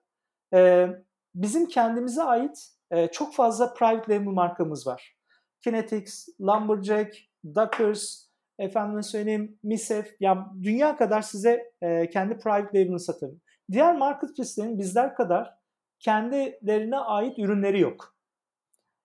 [1.34, 2.68] bizim kendimize ait
[3.12, 5.16] çok fazla private label markamız var.
[5.64, 7.16] Kinetics, Lumberjack,
[7.54, 8.26] Dockers,
[8.58, 11.72] efendim söyleyeyim Misef, ya dünya kadar size
[12.12, 13.40] kendi private label'ını satarım.
[13.72, 15.54] Diğer marketplace'lerin bizler kadar
[15.98, 18.14] kendilerine ait ürünleri yok.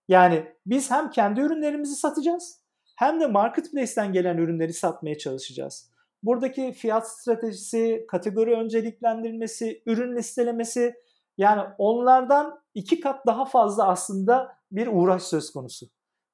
[0.08, 2.62] Yani biz hem kendi ürünlerimizi satacağız
[2.98, 5.92] hem de marketplace'ten gelen ürünleri satmaya çalışacağız.
[6.24, 10.94] Buradaki fiyat stratejisi, kategori önceliklendirmesi, ürün listelemesi
[11.38, 15.86] yani onlardan iki kat daha fazla aslında bir uğraş söz konusu.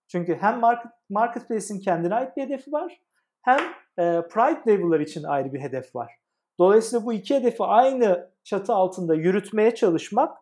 [0.07, 2.99] Çünkü hem market, marketplace'in kendine ait bir hedefi var
[3.41, 3.59] hem
[3.97, 6.15] e, private label'lar için ayrı bir hedef var.
[6.59, 10.37] Dolayısıyla bu iki hedefi aynı çatı altında yürütmeye çalışmak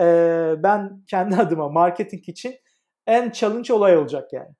[0.00, 0.04] e,
[0.58, 2.54] ben kendi adıma marketing için
[3.06, 4.54] en challenge olay olacak yani.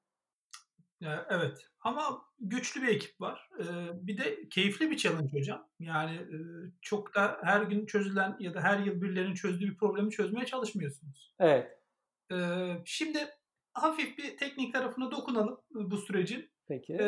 [1.29, 3.51] Evet ama güçlü bir ekip var.
[3.93, 5.69] Bir de keyifli bir challenge hocam.
[5.79, 6.27] Yani
[6.83, 11.35] çok da her gün çözülen ya da her yıl birilerinin çözdüğü bir problemi çözmeye çalışmıyorsunuz.
[11.39, 11.79] Evet.
[12.85, 13.19] Şimdi
[13.73, 16.51] hafif bir teknik tarafına dokunalım bu sürecin.
[16.69, 16.99] Peki.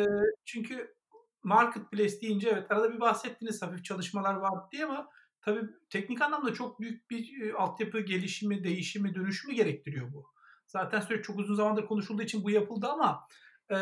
[0.45, 0.95] Çünkü
[1.43, 5.09] marketplace deyince evet arada bir bahsettiniz hafif çalışmalar var diye ama
[5.41, 10.25] tabii teknik anlamda çok büyük bir altyapı gelişimi, değişimi, dönüşümü gerektiriyor bu.
[10.67, 13.27] Zaten süreç çok uzun zamandır konuşulduğu için bu yapıldı ama
[13.71, 13.75] e,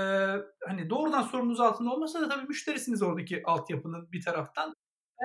[0.68, 4.74] hani doğrudan sorumlunuz altında olmasa da tabii müşterisiniz oradaki altyapının bir taraftan.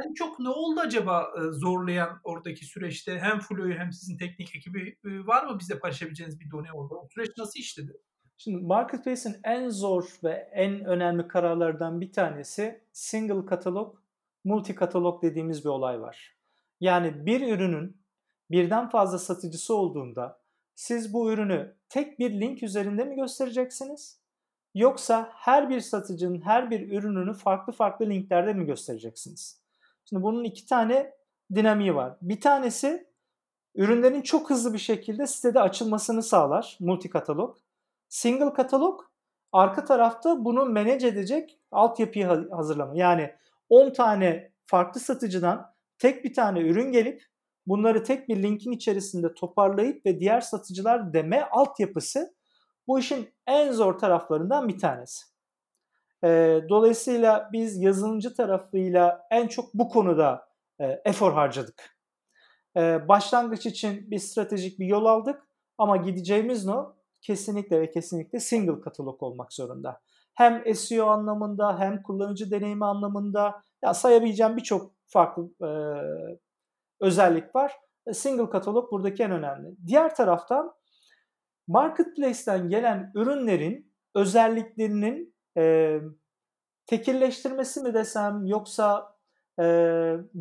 [0.04, 4.96] En çok ne oldu acaba e, zorlayan oradaki süreçte hem Flo'yu hem sizin teknik ekibi
[5.04, 6.94] e, var mı bize paylaşabileceğiniz bir done orada?
[6.94, 7.92] O süreç nasıl işledi?
[8.36, 13.96] Şimdi Marketplace'in en zor ve en önemli kararlardan bir tanesi single katalog,
[14.44, 16.36] multi katalog dediğimiz bir olay var.
[16.80, 18.02] Yani bir ürünün
[18.50, 20.40] birden fazla satıcısı olduğunda
[20.74, 24.19] siz bu ürünü tek bir link üzerinde mi göstereceksiniz?
[24.74, 29.60] Yoksa her bir satıcının her bir ürününü farklı farklı linklerde mi göstereceksiniz?
[30.08, 31.14] Şimdi bunun iki tane
[31.54, 32.16] dinamiği var.
[32.22, 33.06] Bir tanesi
[33.74, 37.56] ürünlerin çok hızlı bir şekilde sitede açılmasını sağlar multi katalog.
[38.08, 39.00] Single katalog
[39.52, 42.92] arka tarafta bunu manage edecek altyapıyı hazırlama.
[42.94, 43.34] Yani
[43.68, 47.24] 10 tane farklı satıcıdan tek bir tane ürün gelip
[47.66, 52.34] bunları tek bir linkin içerisinde toparlayıp ve diğer satıcılar deme altyapısı
[52.90, 55.26] bu işin en zor taraflarından bir tanesi.
[56.24, 60.48] E, dolayısıyla biz yazılımcı tarafıyla en çok bu konuda
[60.80, 61.96] e, efor harcadık.
[62.76, 65.42] E, başlangıç için bir stratejik bir yol aldık
[65.78, 70.00] ama gideceğimiz no kesinlikle ve kesinlikle single katalog olmak zorunda.
[70.34, 75.70] Hem SEO anlamında hem kullanıcı deneyimi anlamında ya sayabileceğim birçok farklı e,
[77.00, 77.72] özellik var.
[78.12, 79.76] Single katalog buradaki en önemli.
[79.86, 80.79] Diğer taraftan
[81.70, 85.96] marketplace'ten gelen ürünlerin özelliklerinin e,
[86.86, 89.16] tekilleştirmesi mi desem yoksa
[89.60, 89.64] e,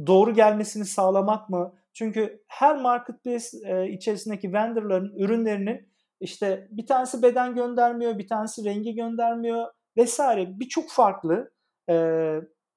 [0.07, 1.73] doğru gelmesini sağlamak mı?
[1.93, 5.89] Çünkü her marketplace e, içerisindeki vendorların ürünlerinin
[6.19, 11.51] işte bir tanesi beden göndermiyor, bir tanesi rengi göndermiyor vesaire birçok farklı
[11.89, 11.95] e,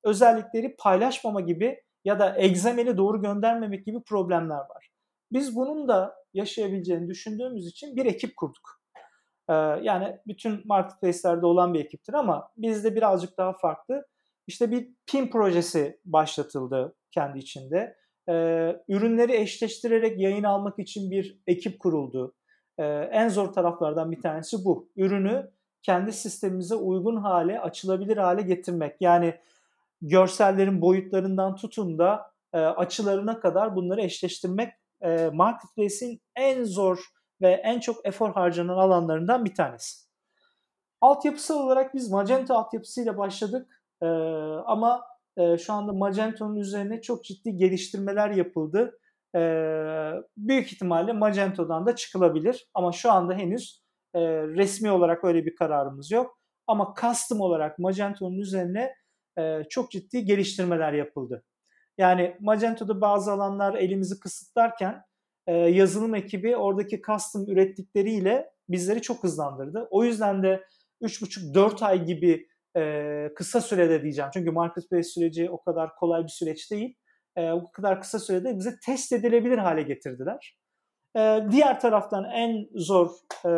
[0.04, 4.90] özellikleri paylaşmama gibi ya da egzameli doğru göndermemek gibi problemler var.
[5.32, 8.80] Biz bunun da yaşayabileceğini düşündüğümüz için bir ekip kurduk.
[9.48, 14.06] Ee, yani bütün marketplace'lerde olan bir ekiptir ama bizde birazcık daha farklı.
[14.46, 17.96] İşte bir PIM projesi başlatıldı kendi içinde.
[18.28, 22.34] Ee, ürünleri eşleştirerek yayın almak için bir ekip kuruldu.
[22.78, 24.88] Ee, en zor taraflardan bir tanesi bu.
[24.96, 25.50] Ürünü
[25.82, 28.96] kendi sistemimize uygun hale, açılabilir hale getirmek.
[29.00, 29.34] Yani
[30.02, 34.72] görsellerin boyutlarından tutun da e, açılarına kadar bunları eşleştirmek
[35.04, 36.98] e, marketplace'in en zor
[37.42, 40.08] ve en çok efor harcanan alanlarından bir tanesi.
[41.00, 44.06] Altyapısal olarak biz Magento altyapısıyla başladık e,
[44.66, 45.04] ama
[45.36, 48.98] e, şu anda Magento'nun üzerine çok ciddi geliştirmeler yapıldı.
[49.36, 49.40] E,
[50.36, 53.82] büyük ihtimalle Magento'dan da çıkılabilir ama şu anda henüz
[54.14, 56.38] e, resmi olarak öyle bir kararımız yok.
[56.66, 58.94] Ama custom olarak Magento'nun üzerine
[59.38, 61.44] e, çok ciddi geliştirmeler yapıldı.
[61.98, 65.04] Yani Magento'da bazı alanlar elimizi kısıtlarken
[65.46, 69.88] e, yazılım ekibi oradaki custom ürettikleriyle bizleri çok hızlandırdı.
[69.90, 70.64] O yüzden de
[71.02, 74.30] 3,5-4 ay gibi e, kısa sürede diyeceğim.
[74.34, 76.96] Çünkü marketplace süreci o kadar kolay bir süreç değil.
[77.38, 80.56] e, bu kadar kısa sürede bize test edilebilir hale getirdiler.
[81.16, 83.10] E, diğer taraftan en zor
[83.46, 83.52] e,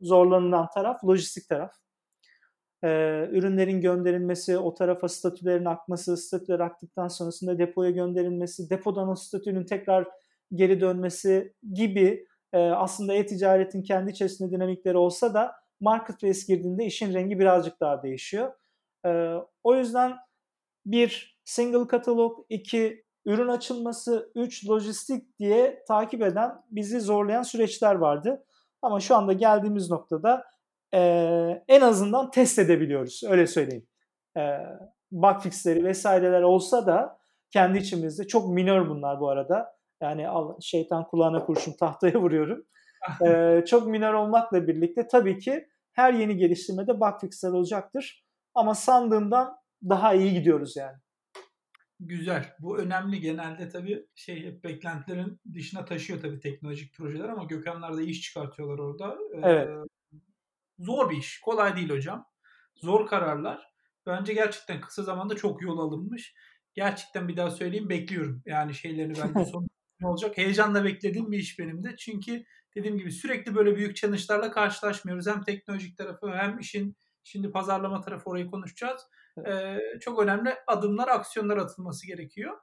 [0.00, 1.72] zorlanılan taraf lojistik taraf.
[2.84, 2.88] E,
[3.32, 10.08] ürünlerin gönderilmesi, o tarafa statülerin akması, statüler aktıktan sonrasında depoya gönderilmesi, depodan o statünün tekrar
[10.54, 17.38] geri dönmesi gibi e, aslında e-ticaretin kendi içerisinde dinamikleri olsa da marketplace girdiğinde işin rengi
[17.38, 18.52] birazcık daha değişiyor.
[19.06, 20.16] E, o yüzden
[20.86, 28.44] bir single katalog, iki ürün açılması, üç lojistik diye takip eden, bizi zorlayan süreçler vardı.
[28.82, 30.44] Ama şu anda geldiğimiz noktada
[30.94, 31.00] e,
[31.68, 33.22] en azından test edebiliyoruz.
[33.28, 33.86] Öyle söyleyeyim.
[34.36, 34.40] E,
[35.10, 37.18] bug fixleri vesaireler olsa da
[37.50, 39.80] kendi içimizde çok minör bunlar bu arada.
[40.02, 40.26] Yani
[40.60, 42.66] şeytan kulağına kurşun tahtaya vuruyorum.
[43.26, 48.24] e, çok minör olmakla birlikte tabii ki her yeni geliştirmede bug fixler olacaktır.
[48.54, 49.56] Ama sandığımdan
[49.88, 50.96] daha iyi gidiyoruz yani.
[52.00, 52.44] Güzel.
[52.58, 53.20] Bu önemli.
[53.20, 59.18] Genelde tabii şey beklentilerin dışına taşıyor tabii teknolojik projeler ama Gökhanlar da iş çıkartıyorlar orada.
[59.42, 59.68] Evet.
[59.68, 59.89] Ee,
[60.80, 61.40] zor bir iş.
[61.40, 62.26] Kolay değil hocam.
[62.74, 63.70] Zor kararlar.
[64.06, 66.34] Bence gerçekten kısa zamanda çok yol alınmış.
[66.74, 68.42] Gerçekten bir daha söyleyeyim bekliyorum.
[68.46, 69.68] Yani şeylerini ben de son
[70.00, 70.38] ne olacak?
[70.38, 71.96] Heyecanla beklediğim bir iş benim de.
[71.96, 72.44] Çünkü
[72.76, 75.26] dediğim gibi sürekli böyle büyük challenge'larla karşılaşmıyoruz.
[75.26, 79.02] Hem teknolojik tarafı hem işin şimdi pazarlama tarafı orayı konuşacağız.
[79.46, 82.58] Ee, çok önemli adımlar, aksiyonlar atılması gerekiyor.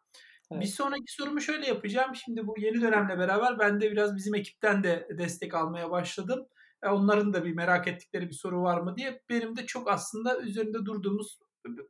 [0.52, 0.62] Evet.
[0.62, 2.16] Bir sonraki sorumu şöyle yapacağım.
[2.16, 6.48] Şimdi bu yeni dönemle beraber ben de biraz bizim ekipten de destek almaya başladım.
[6.84, 9.24] E, onların da bir merak ettikleri bir soru var mı diye.
[9.30, 11.40] Benim de çok aslında üzerinde durduğumuz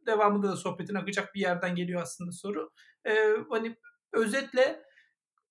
[0.05, 2.71] devamında da sohbetin akacak bir yerden geliyor aslında soru.
[3.05, 3.77] Ee, hani
[4.13, 4.83] özetle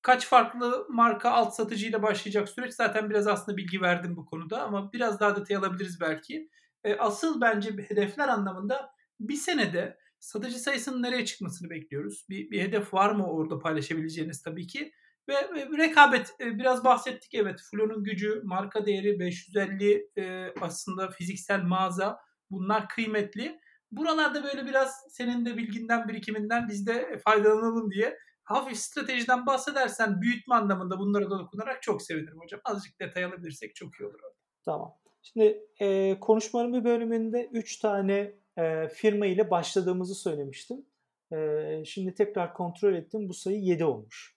[0.02, 4.92] kaç farklı marka alt satıcıyla başlayacak süreç zaten biraz aslında bilgi verdim bu konuda ama
[4.92, 6.50] biraz daha detay alabiliriz belki.
[6.84, 12.26] E, asıl bence hedefler anlamında bir senede satıcı sayısının nereye çıkmasını bekliyoruz.
[12.30, 14.92] Bir, bir hedef var mı orada paylaşabileceğiniz tabii ki.
[15.28, 15.34] Ve,
[15.78, 17.60] rekabet e, biraz bahsettik evet.
[17.70, 22.18] Flo'nun gücü, marka değeri 550 e, aslında fiziksel mağaza
[22.50, 23.60] bunlar kıymetli.
[23.90, 30.54] Buralarda böyle biraz senin de bilginden birikiminden biz de faydalanalım diye hafif stratejiden bahsedersen büyütme
[30.54, 32.60] anlamında bunlara dokunarak çok sevinirim hocam.
[32.64, 34.20] Azıcık detay alabilirsek çok iyi olur.
[34.64, 34.94] Tamam.
[35.22, 40.86] Şimdi e, konuşmanın bir bölümünde 3 tane e, firma ile başladığımızı söylemiştim.
[41.32, 41.38] E,
[41.84, 43.28] şimdi tekrar kontrol ettim.
[43.28, 44.35] Bu sayı 7 olmuş.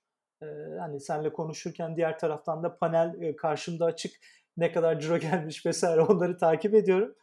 [0.80, 4.12] Hani senle konuşurken diğer taraftan da panel karşımda açık.
[4.58, 7.16] Ne kadar ciro gelmiş vesaire onları takip ediyorum.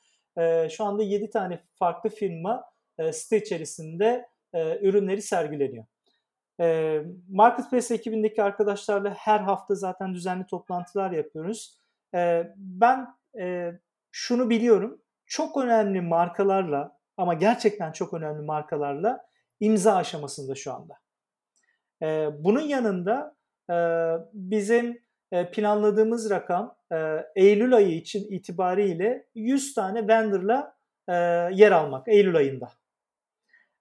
[0.70, 2.64] Şu anda 7 tane farklı firma
[2.98, 4.28] e, site içerisinde
[4.80, 5.84] ürünleri sergileniyor.
[7.28, 11.80] Marketplace ekibindeki arkadaşlarla her hafta zaten düzenli toplantılar yapıyoruz.
[12.56, 13.06] Ben
[14.10, 15.02] şunu biliyorum.
[15.26, 19.26] Çok önemli markalarla ama gerçekten çok önemli markalarla
[19.60, 20.94] imza aşamasında şu anda.
[22.02, 23.36] E, bunun yanında
[23.70, 23.76] e,
[24.32, 25.00] bizim
[25.32, 26.96] e, planladığımız rakam e,
[27.36, 30.76] Eylül ayı için itibariyle 100 tane vendorla
[31.08, 31.14] e,
[31.52, 32.72] yer almak Eylül ayında.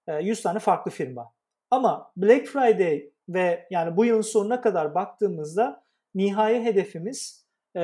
[0.08, 1.32] E, 100 tane farklı firma.
[1.70, 5.82] Ama Black Friday ve yani bu yılın sonuna kadar baktığımızda
[6.14, 7.80] nihai hedefimiz e,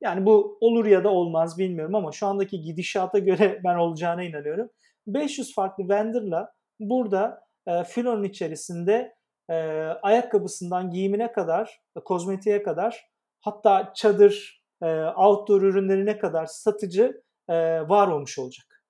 [0.00, 4.70] yani bu olur ya da olmaz bilmiyorum ama şu andaki gidişata göre ben olacağına inanıyorum.
[5.06, 9.14] 500 farklı vendorla burada e, filonun içerisinde
[9.50, 9.54] e,
[10.02, 13.10] ayakkabısından giyimine kadar, kozmetiğe kadar
[13.40, 17.54] hatta çadır, e, outdoor ürünlerine kadar satıcı e,
[17.88, 18.84] var olmuş olacak.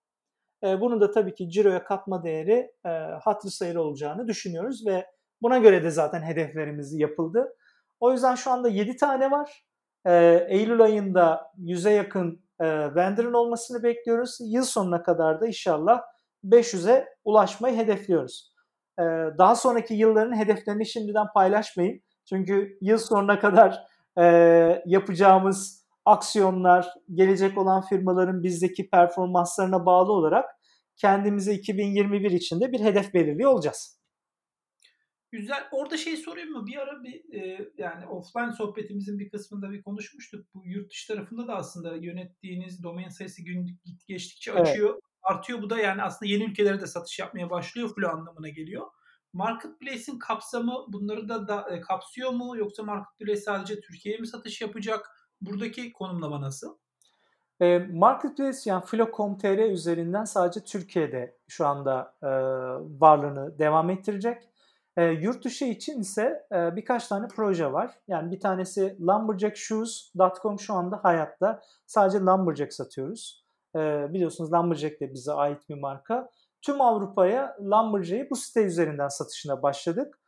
[0.65, 2.89] E, bunun da tabii ki ciroya katma değeri e,
[3.23, 5.07] hatırı sayılı olacağını düşünüyoruz ve
[5.43, 7.57] buna göre de zaten hedeflerimiz yapıldı.
[8.01, 9.65] O yüzden şu anda 7 tane var.
[10.07, 14.39] E, Eylül ayında 100'e yakın e, vendor'ın olmasını bekliyoruz.
[14.41, 16.03] Yıl sonuna kadar da inşallah
[16.45, 18.50] 500'e ulaşmayı hedefliyoruz.
[19.01, 19.05] E,
[19.39, 22.01] daha sonraki yılların hedeflerini şimdiden paylaşmayın.
[22.29, 23.79] Çünkü yıl sonuna kadar
[24.19, 24.25] e,
[24.87, 30.45] yapacağımız aksiyonlar, gelecek olan firmaların bizdeki performanslarına bağlı olarak
[30.97, 34.01] kendimize 2021 içinde bir hedef belirliyor olacağız.
[35.33, 35.65] Güzel.
[35.73, 36.67] Orada şey sorayım mı?
[36.67, 40.47] Bir ara bir e, yani offline sohbetimizin bir kısmında bir konuşmuştuk.
[40.55, 45.01] Bu yurt dışı tarafında da aslında yönettiğiniz domain sayısı gün geçtikçe açıyor.
[45.23, 47.89] Artıyor bu da yani aslında yeni ülkelere de satış yapmaya başlıyor.
[47.95, 48.87] Flow anlamına geliyor.
[49.33, 52.57] Marketplace'in kapsamı bunları da, da e, kapsıyor mu?
[52.57, 55.11] Yoksa Marketplace sadece Türkiye'ye mi satış yapacak?
[55.41, 56.77] Buradaki konumlama nasıl?
[57.61, 62.29] E, Marketplace yani Filo.com.tr üzerinden sadece Türkiye'de şu anda e,
[63.01, 64.43] varlığını devam ettirecek.
[64.97, 67.99] E, yurt dışı için ise e, birkaç tane proje var.
[68.09, 71.61] Yani bir tanesi lumberjackshoes.com şu anda hayatta.
[71.87, 73.40] Sadece lumberjack satıyoruz.
[73.77, 76.31] E, biliyorsunuz lumberjack de bize ait bir marka.
[76.63, 80.19] Tüm Avrupa'ya lumberjack'i bu site üzerinden satışına başladık.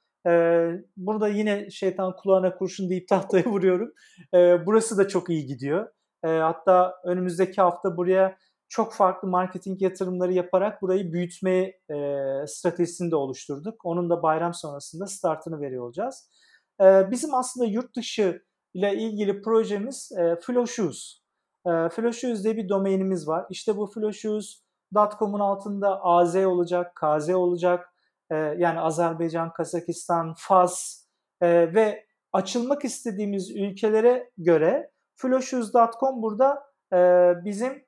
[0.97, 3.93] burada yine şeytan kulağına kurşun deyip tahtaya vuruyorum.
[4.67, 5.89] burası da çok iyi gidiyor.
[6.23, 8.37] hatta önümüzdeki hafta buraya
[8.73, 11.59] çok farklı marketing yatırımları yaparak burayı büyütme
[11.91, 11.97] e,
[12.47, 13.85] stratejisini de oluşturduk.
[13.85, 16.31] Onun da bayram sonrasında startını veriyor olacağız.
[16.81, 18.43] E, bizim aslında yurt dışı
[18.75, 21.22] ile ilgili projemiz e, Flow Shoes.
[21.67, 23.47] E, Flow Shoes diye bir domainimiz var.
[23.51, 27.95] İşte bu flowshoes.com'un altında AZ olacak, KZ olacak.
[28.31, 31.05] E, yani Azerbaycan, Kazakistan, Fas
[31.41, 36.99] e, ve açılmak istediğimiz ülkelere göre flowshoes.com burada e,
[37.45, 37.85] bizim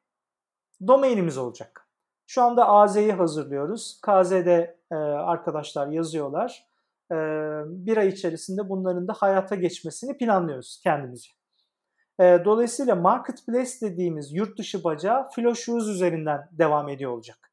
[0.87, 1.89] domainimiz olacak.
[2.27, 4.01] Şu anda AZ'yi hazırlıyoruz.
[4.03, 6.67] KZ'de e, arkadaşlar yazıyorlar.
[7.13, 7.17] E,
[7.67, 11.31] bir ay içerisinde bunların da hayata geçmesini planlıyoruz kendimizce.
[12.21, 17.53] E, dolayısıyla Marketplace dediğimiz yurt dışı bacağı Flowshoes üzerinden devam ediyor olacak.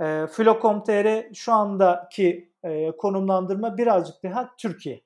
[0.00, 5.02] E, Flo.com.tr şu andaki e, konumlandırma birazcık daha Türkiye.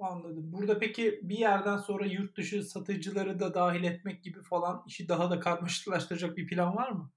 [0.00, 0.52] Anladım.
[0.52, 5.30] Burada peki bir yerden sonra yurt dışı satıcıları da dahil etmek gibi falan işi daha
[5.30, 7.10] da karmaşıklaştıracak bir plan var mı?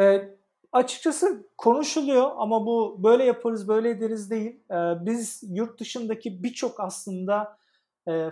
[0.00, 0.28] E,
[0.72, 4.60] açıkçası konuşuluyor ama bu böyle yaparız böyle ederiz değil.
[4.70, 7.58] E, biz yurt dışındaki birçok aslında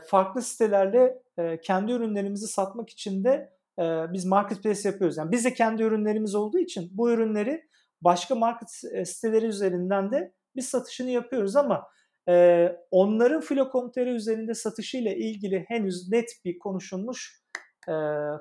[0.06, 1.22] farklı sitelerle
[1.62, 3.54] kendi ürünlerimizi satmak için de
[4.12, 5.16] biz marketplace yapıyoruz.
[5.16, 7.62] Yani biz de kendi ürünlerimiz olduğu için bu ürünleri
[8.02, 8.70] başka market
[9.08, 11.86] siteleri üzerinden de biz satışını yapıyoruz ama
[12.90, 17.42] onların Filo.com.tr üzerinde satışıyla ilgili henüz net bir konuşulmuş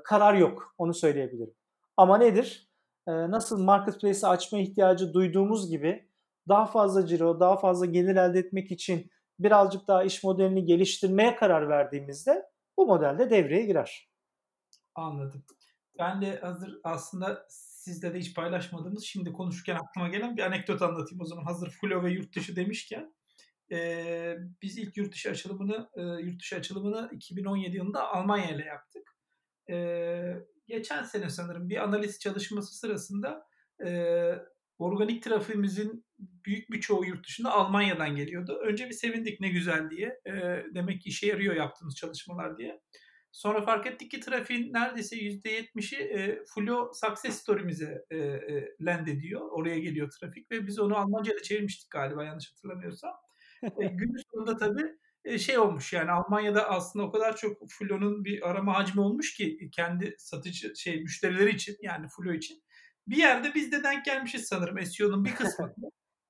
[0.05, 0.75] karar yok.
[0.77, 1.53] Onu söyleyebilirim.
[1.97, 2.69] Ama nedir?
[3.07, 6.09] Nasıl marketplace'i açma ihtiyacı duyduğumuz gibi
[6.47, 11.69] daha fazla ciro, daha fazla gelir elde etmek için birazcık daha iş modelini geliştirmeye karar
[11.69, 12.45] verdiğimizde
[12.77, 14.09] bu modelde devreye girer.
[14.95, 15.43] Anladım.
[15.99, 21.21] Ben de hazır aslında sizle de hiç paylaşmadığımız şimdi konuşurken aklıma gelen bir anekdot anlatayım
[21.21, 23.13] o zaman hazır Flo ve yurt dışı demişken
[23.71, 29.17] e, biz ilk yurt dışı açılımını e, yurt dışı açılımını 2017 yılında Almanya ile yaptık.
[29.69, 29.75] E,
[30.67, 33.47] geçen sene sanırım bir analiz çalışması sırasında
[33.86, 33.89] e,
[34.77, 36.05] organik trafiğimizin
[36.45, 38.59] büyük bir çoğu yurt dışında Almanya'dan geliyordu.
[38.63, 40.07] Önce bir sevindik ne güzel diye.
[40.26, 40.32] E,
[40.76, 42.82] demek ki işe yarıyor yaptığımız çalışmalar diye.
[43.32, 49.41] Sonra fark ettik ki trafiğin neredeyse %70'i e, Flow Success Story'mize e, e, land ediyor.
[49.51, 53.13] Oraya geliyor trafik ve biz onu Almanca'da çevirmiştik galiba yanlış hatırlamıyorsam
[53.63, 58.49] e, günün sonunda tabii e, şey olmuş yani Almanya'da aslında o kadar çok Flo'nun bir
[58.49, 62.63] arama hacmi olmuş ki kendi satıcı şey müşterileri için yani Flo için.
[63.07, 65.74] Bir yerde biz de denk gelmişiz sanırım SEO'nun bir kısmı.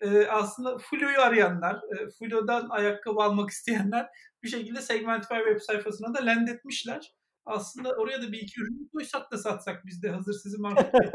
[0.04, 4.10] Ee, aslında Flo'yu arayanlar, e, Flo'dan ayakkabı almak isteyenler
[4.44, 7.14] bir şekilde Segmentify web sayfasına da land etmişler.
[7.46, 10.98] Aslında oraya da bir iki ürün koysak da satsak biz de hazır sizin markette.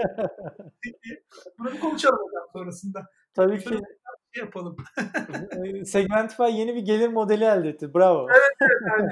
[1.58, 2.18] Bunu bir konuşalım
[2.52, 3.06] sonrasında.
[3.34, 3.68] Tabii ki
[4.34, 4.76] şey yapalım.
[5.84, 7.94] Segmentify yeni bir gelir modeli elde etti.
[7.94, 8.28] Bravo.
[8.30, 9.10] Evet, evet aynen.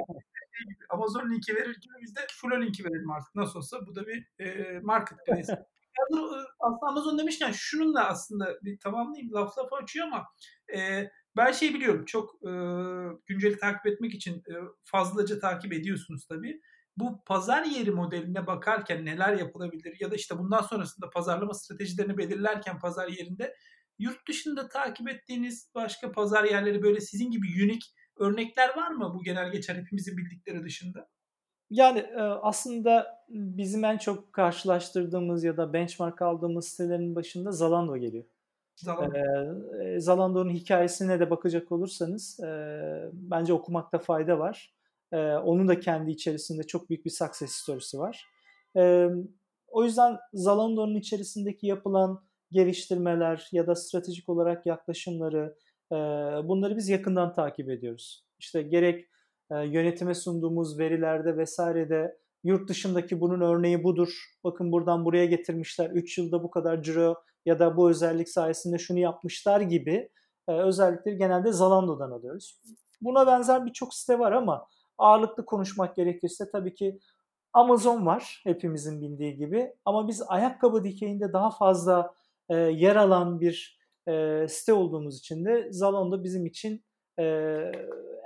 [0.89, 3.35] Amazon linki verir gibi biz de Flow linki verelim artık.
[3.35, 5.67] Nasıl olsa bu da bir e, marketplace.
[6.61, 9.33] aslında Amazon demişken şununla aslında bir tamamlayayım.
[9.33, 10.25] Laf lafı açıyor ama
[10.77, 12.05] e, ben şey biliyorum.
[12.05, 12.51] Çok e,
[13.27, 16.61] günceli takip etmek için e, fazlaca takip ediyorsunuz tabii.
[16.97, 22.79] Bu pazar yeri modeline bakarken neler yapılabilir ya da işte bundan sonrasında pazarlama stratejilerini belirlerken
[22.79, 23.55] pazar yerinde
[23.99, 27.83] Yurt dışında takip ettiğiniz başka pazar yerleri böyle sizin gibi unik
[28.17, 31.09] örnekler var mı bu genel geçer hepimizin bildikleri dışında?
[31.71, 38.25] Yani e, aslında bizim en çok karşılaştırdığımız ya da benchmark aldığımız sitelerin başında Zalando geliyor.
[38.77, 39.17] Zalando.
[39.17, 42.49] Ee, Zalando'nun hikayesine de bakacak olursanız e,
[43.13, 44.75] bence okumakta fayda var.
[45.13, 48.27] E, onun da kendi içerisinde çok büyük bir success story'si var.
[48.77, 49.09] E,
[49.69, 55.57] o yüzden Zalando'nun içerisindeki yapılan geliştirmeler ya da stratejik olarak yaklaşımları
[56.45, 58.25] bunları biz yakından takip ediyoruz.
[58.39, 59.09] İşte gerek
[59.51, 64.09] yönetime sunduğumuz verilerde vesairede yurt dışındaki bunun örneği budur.
[64.45, 65.91] Bakın buradan buraya getirmişler.
[65.91, 67.15] 3 yılda bu kadar ciro
[67.47, 70.09] ya da bu özellik sayesinde şunu yapmışlar gibi
[70.49, 72.61] özellikleri genelde Zalando'dan alıyoruz.
[73.01, 74.67] Buna benzer birçok site var ama
[74.99, 76.99] ağırlıklı konuşmak gerekirse tabii ki
[77.53, 82.15] Amazon var hepimizin bildiği gibi ama biz ayakkabı dikeyinde daha fazla
[82.49, 83.79] e, yer alan bir
[84.09, 86.85] e, site olduğumuz için de Zalando bizim için
[87.19, 87.25] e,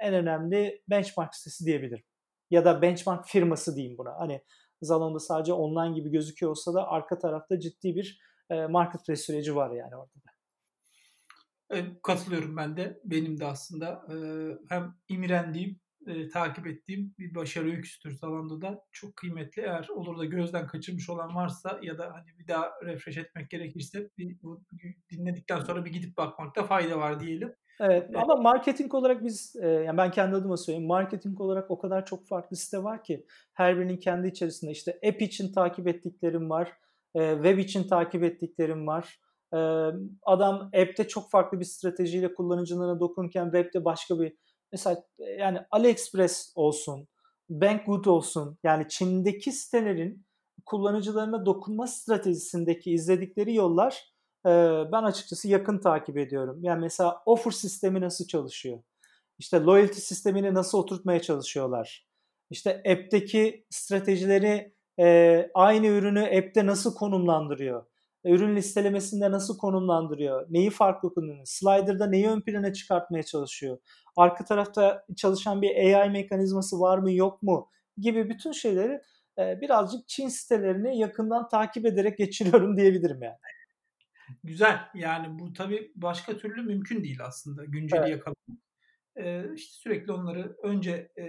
[0.01, 2.05] en önemli benchmark sitesi diyebilirim.
[2.51, 4.18] Ya da benchmark firması diyeyim buna.
[4.18, 4.43] Hani
[4.82, 8.20] Zalando sadece online gibi gözüküyor olsa da arka tarafta ciddi bir
[8.51, 10.30] e, marketplace süreci var yani orada da.
[12.03, 13.01] Katılıyorum ben de.
[13.05, 14.07] Benim de aslında
[14.68, 18.84] hem imrendiğim e, takip ettiğim bir başarı öyküsüdür Zalando'da.
[18.93, 19.62] Çok kıymetli.
[19.62, 24.11] Eğer olur da gözden kaçırmış olan varsa ya da hani bir daha refresh etmek gerekirse
[24.18, 24.64] bir, bu,
[25.11, 27.55] dinledikten sonra bir gidip bakmakta fayda var diyelim.
[27.83, 32.07] Evet ama marketing olarak biz, e, yani ben kendi adıma söyleyeyim, marketing olarak o kadar
[32.07, 36.72] çok farklı site var ki her birinin kendi içerisinde işte app için takip ettiklerim var,
[37.14, 39.20] e, web için takip ettiklerim var.
[39.55, 39.59] E,
[40.22, 44.37] adam app'te çok farklı bir stratejiyle kullanıcılarına dokunurken web'de başka bir
[44.72, 45.03] mesela
[45.39, 47.09] yani AliExpress olsun,
[47.49, 50.26] Banggood olsun yani Çin'deki sitelerin
[50.66, 54.12] kullanıcılarına dokunma stratejisindeki izledikleri yollar
[54.93, 56.59] ben açıkçası yakın takip ediyorum.
[56.62, 58.78] Yani mesela offer sistemi nasıl çalışıyor?
[59.38, 62.07] İşte loyalty sistemini nasıl oturtmaya çalışıyorlar?
[62.51, 64.74] İşte app'teki stratejileri
[65.55, 67.86] aynı ürünü app'te nasıl konumlandırıyor?
[68.24, 70.47] Ürün listelemesinde nasıl konumlandırıyor?
[70.51, 71.45] Neyi farklı kullanıyor?
[71.45, 73.78] Slider'da neyi ön plana çıkartmaya çalışıyor?
[74.16, 77.68] Arka tarafta çalışan bir AI mekanizması var mı yok mu?
[77.99, 79.01] Gibi bütün şeyleri
[79.38, 83.36] birazcık Çin sitelerini yakından takip ederek geçiriyorum diyebilirim yani.
[84.45, 84.81] Güzel.
[84.95, 88.11] Yani bu tabii başka türlü mümkün değil aslında günceli evet.
[88.11, 88.61] yakalamak.
[89.16, 91.26] Ee, işte sürekli onları önce e,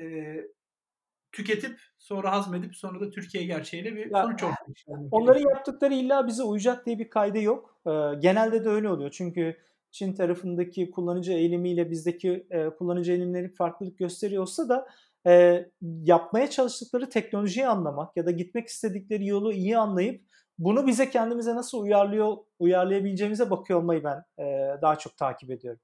[1.31, 4.73] tüketip sonra hazmedip sonra da Türkiye gerçeğiyle bir ya, sonuç ortaya
[5.11, 7.81] Onların yaptıkları illa bize uyacak diye bir kaydı yok.
[7.87, 9.11] Ee, genelde de öyle oluyor.
[9.11, 9.57] Çünkü
[9.91, 14.87] Çin tarafındaki kullanıcı eğilimiyle bizdeki e, kullanıcı eğilimleri farklılık gösteriyorsa da
[15.27, 20.25] e, yapmaya çalıştıkları teknolojiyi anlamak ya da gitmek istedikleri yolu iyi anlayıp
[20.59, 25.81] bunu bize kendimize nasıl uyarlıyor uyarlayabileceğimize bakıyor olmayı ben e, daha çok takip ediyorum.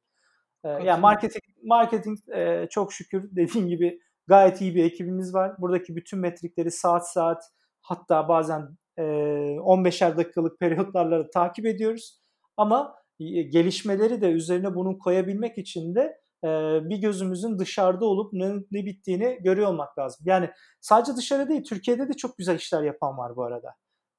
[0.64, 5.56] E, yani marketing marketing e, çok şükür dediğim gibi gayet iyi bir ekibimiz var.
[5.60, 7.44] Buradaki bütün metrikleri saat saat
[7.82, 12.20] hatta bazen e, 15'er dakikalık periyotlarla da takip ediyoruz.
[12.58, 16.48] Ama e, gelişmeleri de üzerine bunu koyabilmek için de e,
[16.90, 20.26] bir gözümüzün dışarıda olup ne, ne bittiğini görüyor olmak lazım.
[20.26, 20.50] Yani
[20.82, 23.76] sadece dışarı değil Türkiye'de de çok güzel işler yapan var bu arada.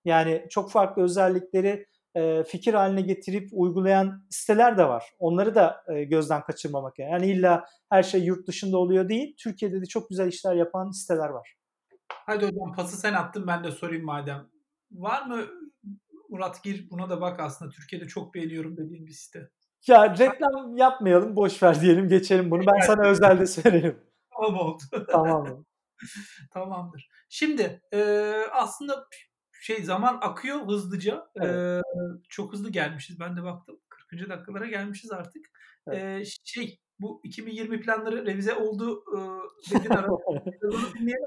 [0.08, 5.04] Yani çok farklı özellikleri e, fikir haline getirip uygulayan siteler de var.
[5.18, 7.10] Onları da e, gözden kaçırmamak yani.
[7.12, 9.36] Yani illa her şey yurt dışında oluyor değil.
[9.38, 11.54] Türkiye'de de çok güzel işler yapan siteler var.
[12.12, 14.46] Hadi hocam pası sen attın ben de sorayım madem.
[14.92, 15.44] Var mı
[16.28, 19.50] Murat gir buna da bak aslında Türkiye'de çok beğeniyorum dediğin bir site.
[19.86, 22.62] Ya reklam yapmayalım boş ver diyelim geçelim bunu.
[22.66, 24.00] Ben sana özelde söylerim.
[24.36, 24.82] Tamam oldu.
[25.10, 25.64] Tamam.
[26.52, 27.08] Tamamdır.
[27.28, 28.00] Şimdi e,
[28.52, 29.06] aslında
[29.60, 31.28] şey zaman akıyor hızlıca.
[31.36, 31.54] Evet.
[31.54, 31.80] Ee,
[32.28, 33.20] çok hızlı gelmişiz.
[33.20, 33.80] Ben de baktım.
[33.88, 34.28] 40.
[34.28, 35.46] dakikalara gelmişiz artık.
[35.86, 36.02] Evet.
[36.02, 39.18] Ee, şey bu 2020 planları revize oldu e,
[39.74, 40.12] dedin arada.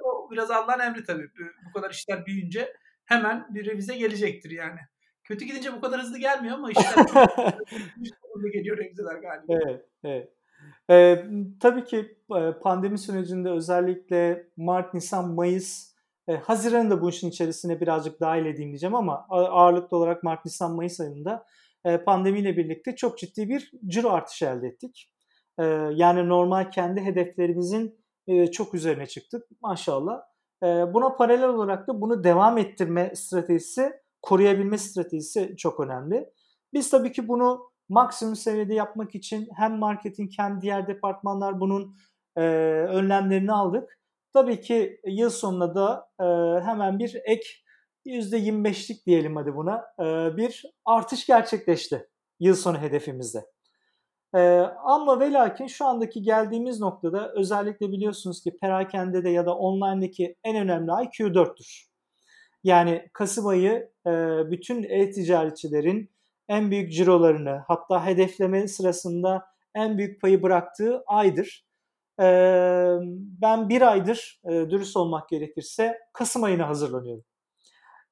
[0.03, 1.29] o biraz Allah'ın emri tabii.
[1.69, 2.73] Bu kadar işler büyüyünce
[3.05, 4.79] hemen bir revize gelecektir yani.
[5.23, 7.05] Kötü gidince bu kadar hızlı gelmiyor ama işler
[8.33, 9.53] hızlı geliyor revizeler galiba.
[9.53, 10.33] Evet, evet.
[10.89, 11.25] Ee,
[11.59, 12.17] tabii ki
[12.61, 15.90] pandemi sürecinde özellikle Mart, Nisan, Mayıs
[16.31, 20.75] e, Haziran'ı da bu işin içerisine birazcık dahil edeyim diyeceğim ama ağırlıklı olarak Mart, Nisan,
[20.75, 21.45] Mayıs ayında
[21.85, 25.11] e, pandemiyle birlikte çok ciddi bir ciro artışı elde ettik.
[25.59, 25.63] E,
[25.93, 30.21] yani normal kendi hedeflerimizin e, çok üzerine çıktık maşallah.
[30.63, 36.29] E, buna paralel olarak da bunu devam ettirme stratejisi, koruyabilme stratejisi çok önemli.
[36.73, 41.95] Biz tabii ki bunu maksimum seviyede yapmak için hem marketing hem diğer departmanlar bunun
[42.35, 42.41] e,
[42.89, 44.00] önlemlerini aldık.
[44.33, 46.25] Tabii ki yıl sonuna da e,
[46.65, 47.47] hemen bir ek
[48.05, 52.09] %25'lik diyelim hadi buna e, bir artış gerçekleşti
[52.39, 53.45] yıl sonu hedefimizde.
[54.35, 54.39] E,
[54.83, 60.35] ama ve lakin şu andaki geldiğimiz noktada özellikle biliyorsunuz ki perakende de ya da online'daki
[60.43, 61.87] en önemli ay Q4'tür.
[62.63, 64.11] Yani Kasım ayı e,
[64.51, 66.11] bütün e-ticaretçilerin
[66.49, 71.70] en büyük cirolarını hatta hedefleme sırasında en büyük payı bıraktığı aydır
[73.41, 77.23] ben bir aydır dürüst olmak gerekirse Kasım ayına hazırlanıyorum.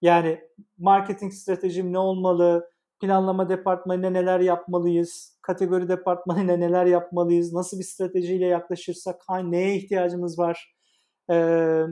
[0.01, 0.39] Yani
[0.77, 2.69] marketing stratejim ne olmalı,
[3.01, 10.75] planlama departmanına neler yapmalıyız, kategori departmanına neler yapmalıyız, nasıl bir stratejiyle yaklaşırsak neye ihtiyacımız var,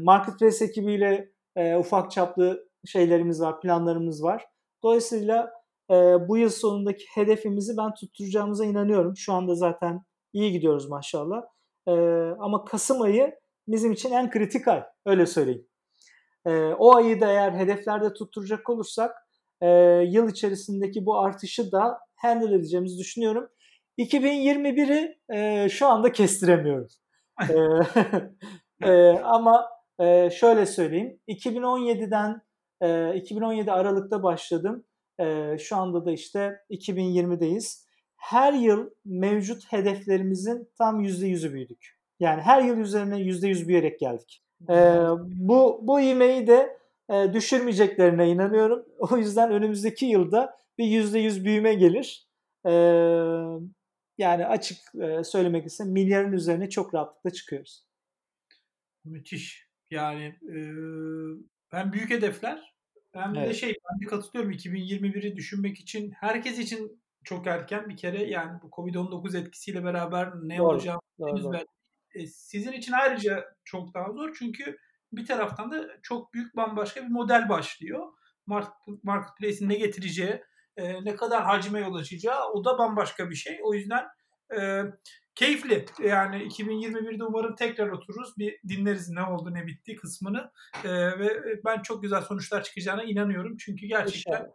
[0.03, 1.30] marketplace ekibiyle
[1.80, 4.45] ufak çaplı şeylerimiz var, planlarımız var.
[4.84, 5.51] Dolayısıyla
[6.28, 9.18] bu yıl sonundaki hedefimizi ben tutturacağımıza inanıyorum.
[9.18, 10.01] Şu anda zaten
[10.34, 11.41] iyi gidiyoruz maşallah.
[11.88, 11.91] E,
[12.39, 13.35] ama Kasım ayı
[13.67, 14.83] bizim için en kritik ay.
[15.05, 15.67] Öyle söyleyeyim.
[16.45, 19.27] E, o ayı da eğer hedeflerde tutturacak olursak
[19.61, 19.67] e,
[20.09, 23.49] yıl içerisindeki bu artışı da handle edeceğimizi düşünüyorum.
[23.99, 26.88] 2021'i e, şu anda kestiremiyorum.
[27.49, 27.55] e,
[28.91, 29.69] e, ama
[29.99, 31.19] e, şöyle söyleyeyim.
[31.27, 32.41] 2017'den
[32.81, 34.85] e, 2017 Aralık'ta başladım.
[35.19, 37.86] E, şu anda da işte 2020'deyiz
[38.28, 41.97] her yıl mevcut hedeflerimizin tam %100'ü büyüdük.
[42.19, 44.43] Yani her yıl üzerine %100 büyüyerek geldik.
[44.69, 44.73] Ee,
[45.25, 46.78] bu bu ivmeyi de
[47.09, 48.86] e, düşürmeyeceklerine inanıyorum.
[48.99, 52.28] O yüzden önümüzdeki yılda bir %100 büyüme gelir.
[52.65, 52.71] Ee,
[54.17, 57.86] yani açık e, söylemek ise milyarın üzerine çok rahatlıkla çıkıyoruz.
[59.05, 59.67] Müthiş.
[59.91, 60.57] Yani e,
[61.71, 62.73] ben büyük hedefler
[63.13, 63.49] ben evet.
[63.49, 68.61] de şey ben de katılıyorum 2021'i düşünmek için herkes için çok erken bir kere yani
[68.61, 71.57] bu Covid-19 etkisiyle beraber ne doğru, olacağı henüz doğru.
[72.15, 74.78] E, sizin için ayrıca çok daha zor çünkü
[75.11, 78.07] bir taraftan da çok büyük bambaşka bir model başlıyor.
[79.03, 80.41] Marketplace'in ne getireceği,
[80.78, 83.59] e, ne kadar hacme yol açacağı o da bambaşka bir şey.
[83.63, 84.05] O yüzden
[84.59, 84.84] e,
[85.36, 85.86] keyifli.
[86.03, 88.38] Yani 2021'de umarım tekrar otururuz.
[88.38, 90.51] Bir dinleriz ne oldu ne bitti kısmını.
[90.84, 93.57] E, ve ben çok güzel sonuçlar çıkacağına inanıyorum.
[93.57, 94.51] Çünkü gerçekten.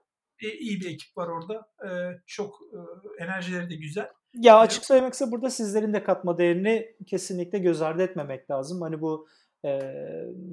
[0.49, 1.55] İyi bir ekip var orada.
[1.85, 1.89] E,
[2.27, 2.79] çok e,
[3.25, 4.09] enerjileri de güzel.
[4.35, 8.83] Ya açık söylemekse burada sizlerin de katma değerini kesinlikle göz ardı etmemek lazım.
[8.83, 9.29] Hani bu
[9.65, 9.81] e,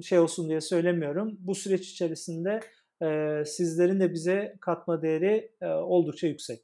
[0.02, 1.36] şey olsun diye söylemiyorum.
[1.38, 2.60] Bu süreç içerisinde
[3.02, 6.60] e, sizlerin de bize katma değeri e, oldukça yüksek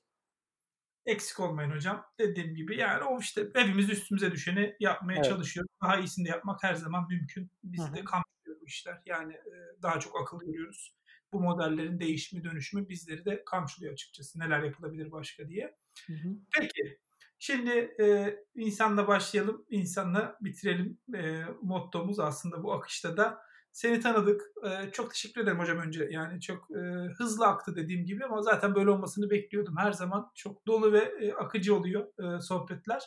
[1.06, 2.06] eksik olmayın hocam.
[2.18, 5.24] Dediğim gibi yani o işte hepimiz üstümüze düşeni yapmaya evet.
[5.24, 5.70] çalışıyoruz.
[5.82, 7.50] Daha iyisini de yapmak her zaman mümkün.
[7.64, 9.02] Biz de kamçılıyor bu işler.
[9.06, 9.34] Yani
[9.82, 10.96] daha çok akıl görüyoruz.
[11.36, 14.38] Bu modellerin değişimi, dönüşümü bizleri de kamçılıyor açıkçası.
[14.38, 15.76] Neler yapılabilir başka diye.
[16.06, 16.28] Hı-hı.
[16.58, 16.98] Peki.
[17.38, 17.70] Şimdi
[18.00, 20.98] e, insanla başlayalım, insanla bitirelim.
[21.14, 23.38] E, mottomuz aslında bu akışta da
[23.72, 24.42] seni tanıdık.
[24.64, 26.08] Ee, çok teşekkür ederim hocam önce.
[26.10, 26.80] Yani çok e,
[27.18, 29.74] hızlı aktı dediğim gibi ama zaten böyle olmasını bekliyordum.
[29.78, 33.02] Her zaman çok dolu ve e, akıcı oluyor e, sohbetler.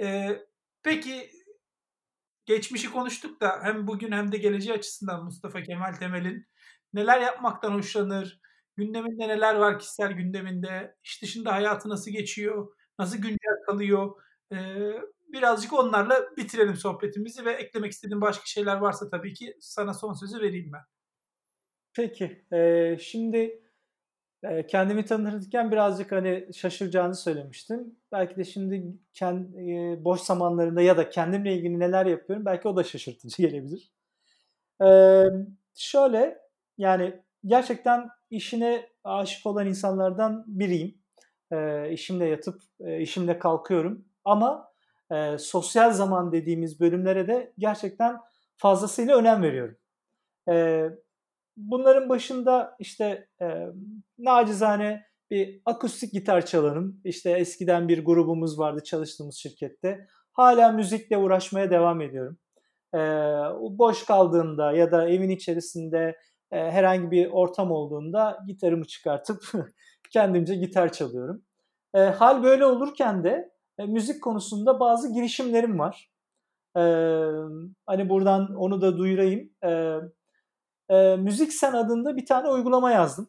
[0.00, 0.38] E,
[0.82, 1.30] peki
[2.46, 6.46] geçmişi konuştuk da hem bugün hem de geleceği açısından Mustafa Kemal Temel'in
[6.94, 8.40] neler yapmaktan hoşlanır?
[8.76, 10.96] Gündeminde neler var kişisel gündeminde?
[11.04, 12.76] İş dışında hayatı nasıl geçiyor?
[12.98, 14.22] Nasıl güncel kalıyor?
[14.52, 14.56] E,
[15.32, 20.40] birazcık onlarla bitirelim sohbetimizi ve eklemek istediğin başka şeyler varsa tabii ki sana son sözü
[20.40, 20.82] vereyim ben.
[21.94, 22.44] Peki.
[22.52, 23.62] E, şimdi
[24.42, 27.96] e, kendimi tanıtırken birazcık hani şaşıracağını söylemiştim.
[28.12, 32.76] Belki de şimdi kendi, e, boş zamanlarında ya da kendimle ilgili neler yapıyorum belki o
[32.76, 33.92] da şaşırtıcı gelebilir.
[34.84, 34.88] E,
[35.74, 36.39] şöyle
[36.80, 40.94] yani gerçekten işine aşık olan insanlardan biriyim.
[41.52, 44.04] E, işimde yatıp e, işimde kalkıyorum.
[44.24, 44.72] Ama
[45.12, 48.16] e, sosyal zaman dediğimiz bölümlere de gerçekten
[48.56, 49.76] fazlasıyla önem veriyorum.
[50.50, 50.84] E,
[51.56, 53.66] bunların başında işte e,
[54.18, 57.00] nacizane bir akustik gitar çalarım.
[57.04, 60.06] İşte eskiden bir grubumuz vardı çalıştığımız şirkette.
[60.32, 62.38] Hala müzikle uğraşmaya devam ediyorum.
[62.94, 62.98] E,
[63.78, 66.16] boş kaldığımda ya da evin içerisinde
[66.52, 69.42] e, herhangi bir ortam olduğunda gitarımı çıkartıp
[70.10, 71.42] kendimce gitar çalıyorum.
[71.94, 76.10] E, hal böyle olurken de e, müzik konusunda bazı girişimlerim var.
[76.76, 76.82] E,
[77.86, 79.50] hani buradan onu da duyurayım.
[79.64, 79.96] E,
[80.90, 83.28] e, Müzik Sen adında bir tane uygulama yazdım.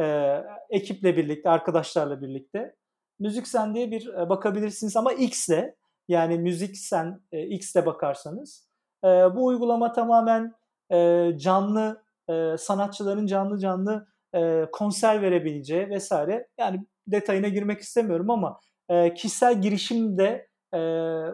[0.00, 0.36] E,
[0.70, 2.76] ekiple birlikte, arkadaşlarla birlikte.
[3.18, 5.74] Müzik Sen diye bir e, bakabilirsiniz ama X'le
[6.08, 8.68] yani Müzik Sen e, X'le bakarsanız.
[9.04, 10.54] E, bu uygulama tamamen
[10.92, 16.48] e, canlı e, sanatçıların canlı canlı e, konser verebileceği vesaire.
[16.58, 20.78] Yani detayına girmek istemiyorum ama e, kişisel girişimde e,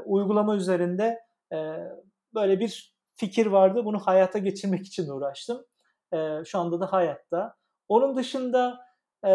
[0.04, 1.20] uygulama üzerinde
[1.52, 1.58] e,
[2.34, 3.84] böyle bir fikir vardı.
[3.84, 5.64] Bunu hayata geçirmek için uğraştım.
[6.14, 7.54] E, şu anda da hayatta.
[7.88, 8.78] Onun dışında
[9.24, 9.30] e,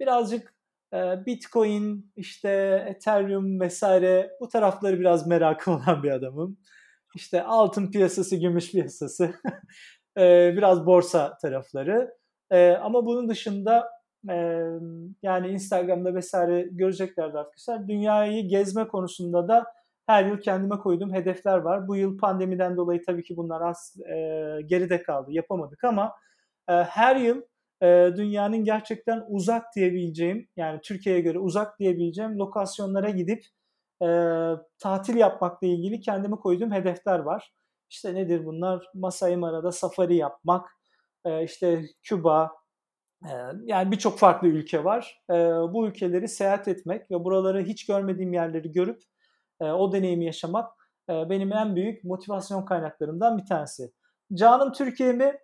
[0.00, 0.54] birazcık
[0.94, 6.58] e, Bitcoin, işte Ethereum vesaire bu tarafları biraz merakı olan bir adamım.
[7.14, 9.34] İşte altın piyasası, gümüş piyasası,
[10.18, 12.14] e, biraz borsa tarafları.
[12.50, 13.98] E, ama bunun dışında
[15.22, 17.88] yani Instagram'da vesaire göreceklerdi arkadaşlar.
[17.88, 19.64] Dünyayı gezme konusunda da
[20.06, 21.88] her yıl kendime koyduğum hedefler var.
[21.88, 24.14] Bu yıl pandemiden dolayı tabii ki bunlar az e,
[24.66, 26.12] geride kaldı, yapamadık ama
[26.68, 27.42] e, her yıl
[27.82, 33.42] e, dünyanın gerçekten uzak diyebileceğim, yani Türkiye'ye göre uzak diyebileceğim lokasyonlara gidip
[34.02, 34.08] e,
[34.78, 37.52] tatil yapmakla ilgili kendime koyduğum hedefler var.
[37.90, 38.86] İşte nedir bunlar?
[38.94, 40.70] Masai Mara'da safari yapmak,
[41.24, 42.50] e, işte Küba,
[43.64, 45.22] yani birçok farklı ülke var.
[45.72, 49.02] Bu ülkeleri seyahat etmek ve buraları hiç görmediğim yerleri görüp
[49.60, 50.72] o deneyimi yaşamak
[51.08, 53.92] benim en büyük motivasyon kaynaklarımdan bir tanesi.
[54.34, 55.38] Canım Türkiye'mi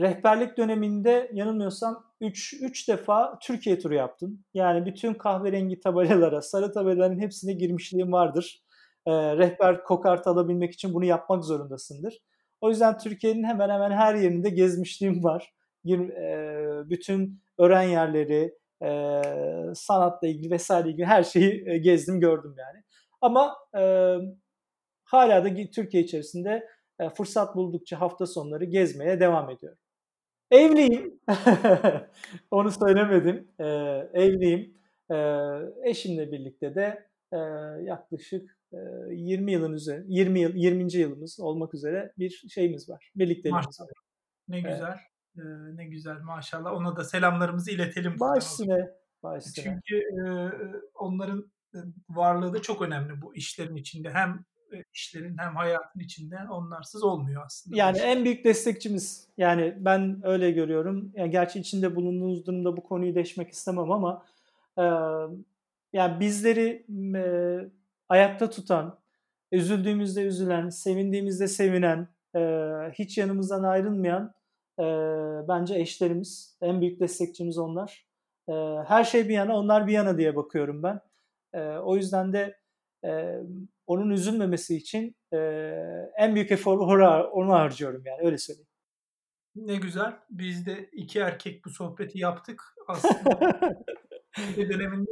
[0.00, 4.44] rehberlik döneminde yanılmıyorsam 3 3 defa Türkiye turu yaptım.
[4.54, 8.62] Yani bütün kahverengi tabelalara, sarı tabelaların hepsine girmişliğim vardır.
[9.08, 12.18] Rehber kokart alabilmek için bunu yapmak zorundasındır.
[12.60, 15.52] O yüzden Türkiye'nin hemen hemen her yerinde gezmişliğim var
[16.90, 18.54] bütün öğren yerleri,
[19.74, 22.82] sanatla ilgili vesaire ilgili her şeyi gezdim gördüm yani.
[23.20, 23.82] Ama e,
[25.04, 26.68] hala da Türkiye içerisinde
[27.00, 29.78] e, fırsat buldukça hafta sonları gezmeye devam ediyorum.
[30.50, 31.20] Evliyim.
[32.50, 33.48] Onu söylemedim.
[33.58, 33.64] E,
[34.12, 34.78] evliyim.
[35.10, 35.16] E,
[35.84, 37.36] eşimle birlikte de e,
[37.82, 40.92] yaklaşık e, 20 yılın üzeri 20 yıl 20.
[40.92, 43.10] yılımız olmak üzere bir şeyimiz var.
[43.16, 43.88] Birlikteliğimiz var.
[44.48, 44.96] Ne güzel.
[45.36, 46.72] Ee, ne güzel maşallah.
[46.72, 48.20] Ona da selamlarımızı iletelim.
[48.20, 48.90] Baş üstüne.
[49.22, 50.22] Baş Çünkü e,
[50.94, 51.50] onların
[52.08, 54.10] varlığı da çok önemli bu işlerin içinde.
[54.10, 54.44] Hem
[54.94, 57.76] işlerin hem hayatın içinde onlarsız olmuyor aslında.
[57.76, 59.28] Yani en büyük destekçimiz.
[59.36, 61.12] Yani ben öyle görüyorum.
[61.14, 64.24] Yani gerçi içinde bulunduğumuz durumda bu konuyu deşmek istemem ama
[64.78, 64.84] e,
[65.92, 67.22] yani bizleri e,
[68.08, 68.98] ayakta tutan,
[69.52, 72.40] üzüldüğümüzde üzülen, sevindiğimizde sevinen, e,
[72.92, 74.34] hiç yanımızdan ayrılmayan
[74.78, 74.84] e,
[75.48, 76.56] bence eşlerimiz.
[76.60, 78.06] En büyük destekçimiz onlar.
[78.48, 78.52] E,
[78.86, 81.00] her şey bir yana, onlar bir yana diye bakıyorum ben.
[81.52, 82.58] E, o yüzden de
[83.04, 83.40] e,
[83.86, 85.38] onun üzülmemesi için e,
[86.16, 86.84] en büyük eforu
[87.32, 88.68] onu harcıyorum yani öyle söyleyeyim.
[89.56, 90.16] Ne güzel.
[90.30, 92.62] Biz de iki erkek bu sohbeti yaptık.
[92.88, 93.40] Aslında
[94.56, 95.10] bir döneminde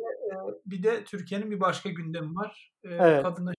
[0.66, 2.72] bir de Türkiye'nin bir başka gündemi var.
[2.84, 3.22] Evet.
[3.22, 3.52] Kadına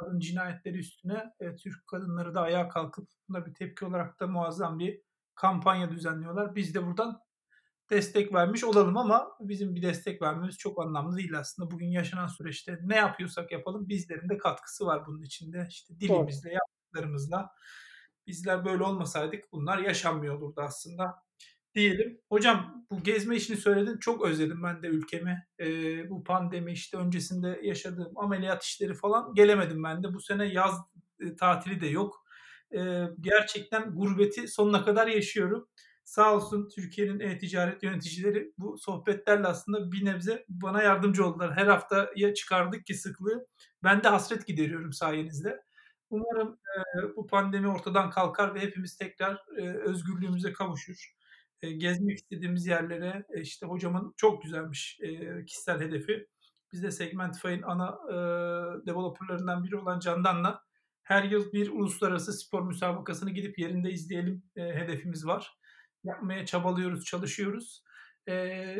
[0.00, 4.78] kadın cinayetleri üstüne e, Türk kadınları da ayağa kalkıp buna bir tepki olarak da muazzam
[4.78, 5.00] bir
[5.34, 6.54] kampanya düzenliyorlar.
[6.54, 7.20] Biz de buradan
[7.90, 11.70] destek vermiş olalım ama bizim bir destek vermemiz çok anlamlı değil aslında.
[11.70, 15.66] Bugün yaşanan süreçte ne yapıyorsak yapalım bizlerin de katkısı var bunun içinde.
[15.70, 17.50] İşte dilimizle, yaptıklarımızla.
[18.26, 21.22] Bizler böyle olmasaydık bunlar yaşanmıyor olurdu aslında
[21.78, 22.20] diyelim.
[22.28, 23.98] Hocam bu gezme işini söyledin.
[23.98, 25.46] Çok özledim ben de ülkemi.
[25.60, 30.14] Ee, bu pandemi işte öncesinde yaşadığım ameliyat işleri falan gelemedim ben de.
[30.14, 30.74] Bu sene yaz
[31.20, 32.24] e, tatili de yok.
[32.76, 35.68] Ee, gerçekten gurbeti sonuna kadar yaşıyorum.
[36.04, 41.56] Sağ olsun Türkiye'nin e-ticaret yöneticileri bu sohbetlerle aslında bir nebze bana yardımcı oldular.
[41.56, 43.46] Her haftaya çıkardık ki sıklığı.
[43.84, 45.62] Ben de hasret gideriyorum sayenizde.
[46.10, 51.17] Umarım e, bu pandemi ortadan kalkar ve hepimiz tekrar e, özgürlüğümüze kavuşur.
[51.62, 56.26] E, gezmek istediğimiz yerlere e, işte hocamın çok güzelmiş e, kişisel hedefi.
[56.72, 58.16] Biz de Segmentify'ın ana e,
[58.86, 60.62] developerlarından biri olan Candan'la
[61.02, 65.58] her yıl bir uluslararası spor müsabakasını gidip yerinde izleyelim hedefimiz var
[66.04, 67.84] yapmaya çabalıyoruz, çalışıyoruz.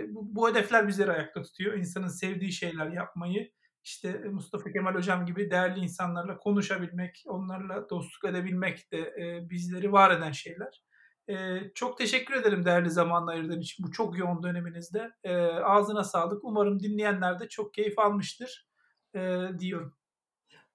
[0.08, 1.74] Bu, bu hedefler bizleri ayakta tutuyor.
[1.74, 3.52] İnsanın sevdiği şeyler yapmayı,
[3.84, 9.12] işte Mustafa Kemal Hocam gibi değerli insanlarla konuşabilmek, onlarla dostluk edebilmek de
[9.50, 10.82] bizleri var eden şeyler.
[11.28, 11.34] E,
[11.74, 15.10] çok teşekkür ederim değerli zamanla ayırdığın için bu çok yoğun döneminizde.
[15.24, 16.44] E, ağzına sağlık.
[16.44, 18.68] Umarım dinleyenler de çok keyif almıştır
[19.14, 19.20] e,
[19.58, 19.94] diyorum.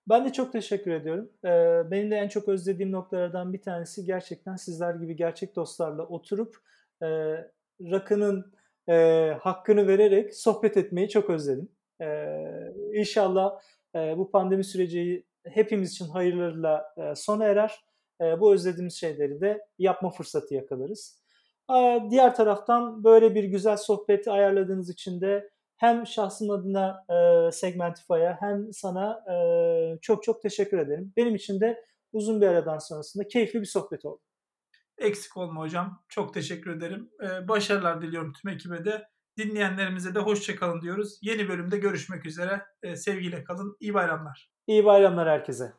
[0.10, 1.30] Ben de çok teşekkür ediyorum.
[1.92, 6.56] benim de en çok özlediğim noktalardan bir tanesi gerçekten sizler gibi gerçek dostlarla oturup
[7.82, 8.54] rakının
[9.40, 11.70] hakkını vererek sohbet etmeyi çok özledim.
[12.94, 13.60] İnşallah
[13.96, 17.86] bu pandemi süreci hepimiz için hayırlarıyla sona erer.
[18.20, 21.24] Bu özlediğimiz şeyleri de yapma fırsatı yakalarız.
[22.10, 28.74] diğer taraftan böyle bir güzel sohbeti ayarladığınız için de hem şahsım adına e, Segmentify'a hem
[28.74, 29.38] sana e,
[30.02, 31.14] çok çok teşekkür ederim.
[31.18, 31.84] Benim için de
[32.14, 34.22] uzun bir aradan sonrasında keyifli bir sohbet oldu.
[34.98, 36.04] Eksik olma hocam.
[36.10, 37.10] Çok teşekkür ederim.
[37.24, 39.08] Ee, başarılar diliyorum tüm ekibe de.
[39.38, 41.20] Dinleyenlerimize de hoşçakalın diyoruz.
[41.22, 42.62] Yeni bölümde görüşmek üzere.
[42.84, 43.78] Ee, sevgiyle kalın.
[43.80, 44.52] İyi bayramlar.
[44.68, 45.74] İyi bayramlar herkese.